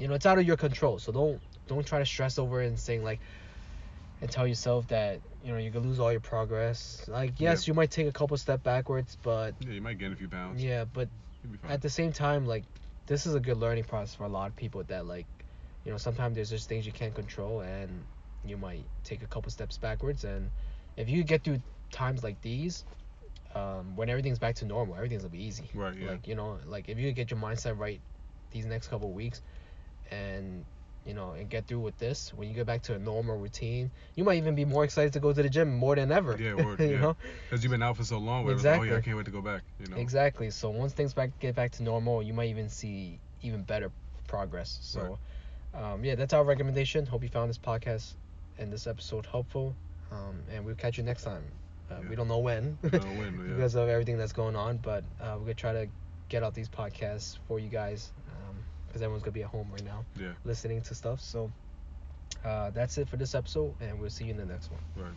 you 0.00 0.08
know 0.08 0.14
it's 0.14 0.26
out 0.26 0.38
of 0.38 0.46
your 0.46 0.56
control. 0.56 0.98
So 0.98 1.12
don't 1.12 1.40
don't 1.68 1.86
try 1.86 2.00
to 2.00 2.06
stress 2.06 2.38
over 2.38 2.62
it 2.62 2.66
and 2.66 2.78
saying 2.78 3.04
like, 3.04 3.20
and 4.20 4.30
tell 4.30 4.46
yourself 4.46 4.88
that 4.88 5.20
you 5.44 5.52
know 5.52 5.58
you 5.58 5.70
could 5.70 5.84
lose 5.84 6.00
all 6.00 6.10
your 6.10 6.20
progress. 6.20 7.04
Like 7.06 7.32
yes, 7.38 7.68
you 7.68 7.74
might 7.74 7.90
take 7.90 8.08
a 8.08 8.12
couple 8.12 8.36
step 8.38 8.62
backwards, 8.62 9.16
but 9.22 9.54
Yeah. 9.60 9.74
You 9.74 9.82
might 9.82 9.98
gain 9.98 10.12
a 10.12 10.16
few 10.16 10.28
pounds. 10.28 10.62
yeah, 10.62 10.84
but 10.84 11.08
You'll 11.44 11.52
be 11.52 11.58
fine. 11.58 11.70
at 11.70 11.82
the 11.82 11.90
same 11.90 12.12
time, 12.12 12.46
like 12.46 12.64
this 13.06 13.26
is 13.26 13.34
a 13.34 13.40
good 13.40 13.58
learning 13.58 13.84
process 13.84 14.14
for 14.14 14.24
a 14.24 14.28
lot 14.28 14.48
of 14.48 14.56
people 14.56 14.82
that 14.84 15.06
like, 15.06 15.26
you 15.84 15.92
know, 15.92 15.98
sometimes 15.98 16.34
there's 16.34 16.50
just 16.50 16.68
things 16.68 16.86
you 16.86 16.92
can't 16.92 17.14
control 17.14 17.60
and 17.60 17.88
you 18.44 18.56
might 18.56 18.84
take 19.04 19.22
a 19.22 19.26
couple 19.26 19.50
steps 19.50 19.76
backwards 19.76 20.24
and 20.24 20.50
if 20.96 21.08
you 21.08 21.22
get 21.22 21.44
through 21.44 21.60
times 21.92 22.22
like 22.22 22.40
these, 22.40 22.84
um, 23.54 23.96
when 23.96 24.08
everything's 24.08 24.38
back 24.38 24.54
to 24.56 24.64
normal, 24.64 24.94
everything's 24.96 25.22
gonna 25.22 25.32
be 25.32 25.42
easy. 25.42 25.64
Right, 25.74 25.94
yeah. 25.94 26.10
Like, 26.10 26.28
you 26.28 26.34
know, 26.36 26.58
like 26.66 26.88
if 26.88 26.98
you 26.98 27.10
get 27.12 27.30
your 27.30 27.40
mindset 27.40 27.78
right 27.78 28.00
these 28.50 28.66
next 28.66 28.88
couple 28.88 29.08
of 29.08 29.14
weeks 29.14 29.40
and 30.10 30.64
you 31.06 31.14
know, 31.14 31.30
and 31.32 31.48
get 31.48 31.66
through 31.66 31.80
with 31.80 31.98
this, 31.98 32.32
when 32.34 32.48
you 32.48 32.54
get 32.54 32.66
back 32.66 32.82
to 32.82 32.94
a 32.94 32.98
normal 32.98 33.36
routine, 33.36 33.90
you 34.16 34.22
might 34.22 34.36
even 34.36 34.54
be 34.54 34.64
more 34.64 34.84
excited 34.84 35.14
to 35.14 35.20
go 35.20 35.32
to 35.32 35.42
the 35.42 35.48
gym 35.48 35.74
more 35.74 35.96
than 35.96 36.12
ever. 36.12 36.36
Yeah, 36.38 36.54
word, 36.64 36.78
you 36.78 36.88
yeah. 36.88 37.00
know? 37.00 37.16
Because 37.48 37.64
you've 37.64 37.70
been 37.70 37.82
out 37.82 37.96
for 37.96 38.04
so 38.04 38.18
long. 38.18 38.44
Where 38.44 38.52
exactly. 38.52 38.88
Exactly. 38.88 38.90
oh 38.90 38.92
yeah, 38.92 38.98
I 38.98 39.02
can't 39.02 39.16
wait 39.16 39.24
to 39.24 39.30
go 39.30 39.40
back. 39.40 39.62
You 39.80 39.86
know. 39.86 39.96
Exactly. 39.96 40.50
So 40.50 40.70
once 40.70 40.92
things 40.92 41.14
back 41.14 41.30
get 41.40 41.54
back 41.54 41.72
to 41.72 41.82
normal, 41.82 42.22
you 42.22 42.34
might 42.34 42.50
even 42.50 42.68
see 42.68 43.18
even 43.42 43.62
better 43.62 43.90
progress. 44.28 44.78
So, 44.82 45.18
um, 45.74 46.04
yeah, 46.04 46.14
that's 46.14 46.34
our 46.34 46.44
recommendation. 46.44 47.06
Hope 47.06 47.22
you 47.22 47.30
found 47.30 47.48
this 47.48 47.58
podcast 47.58 48.14
and 48.58 48.70
this 48.72 48.86
episode 48.86 49.24
helpful. 49.24 49.74
Um, 50.12 50.42
and 50.52 50.64
we'll 50.64 50.74
catch 50.74 50.98
you 50.98 51.04
next 51.04 51.22
time. 51.24 51.44
Uh, 51.90 51.94
Yeah. 52.02 52.10
We 52.10 52.16
don't 52.16 52.28
know 52.28 52.38
when 52.38 52.78
We 52.82 52.90
don't 52.90 53.04
know 53.04 53.20
when, 53.20 53.34
yeah. 53.48 53.54
because 53.54 53.74
of 53.74 53.88
everything 53.88 54.18
that's 54.18 54.32
going 54.32 54.54
on, 54.54 54.76
but 54.78 55.02
uh, 55.20 55.34
we're 55.38 55.40
gonna 55.40 55.54
try 55.54 55.72
to 55.72 55.88
get 56.28 56.42
out 56.42 56.54
these 56.54 56.68
podcasts 56.68 57.38
for 57.48 57.58
you 57.58 57.68
guys 57.68 58.12
because 58.90 59.02
everyone's 59.02 59.22
gonna 59.22 59.32
be 59.32 59.42
at 59.44 59.48
home 59.48 59.68
right 59.72 59.84
now 59.84 60.04
Yeah. 60.18 60.32
listening 60.44 60.82
to 60.82 60.94
stuff. 60.94 61.20
So. 61.20 61.50
Uh, 62.44 62.70
that's 62.70 62.96
it 62.96 63.06
for 63.06 63.16
this 63.16 63.34
episode, 63.34 63.74
and 63.80 64.00
we'll 64.00 64.08
see 64.08 64.24
you 64.24 64.30
in 64.30 64.36
the 64.38 64.46
next 64.46 64.70
one. 64.70 64.80
Right. 64.96 65.12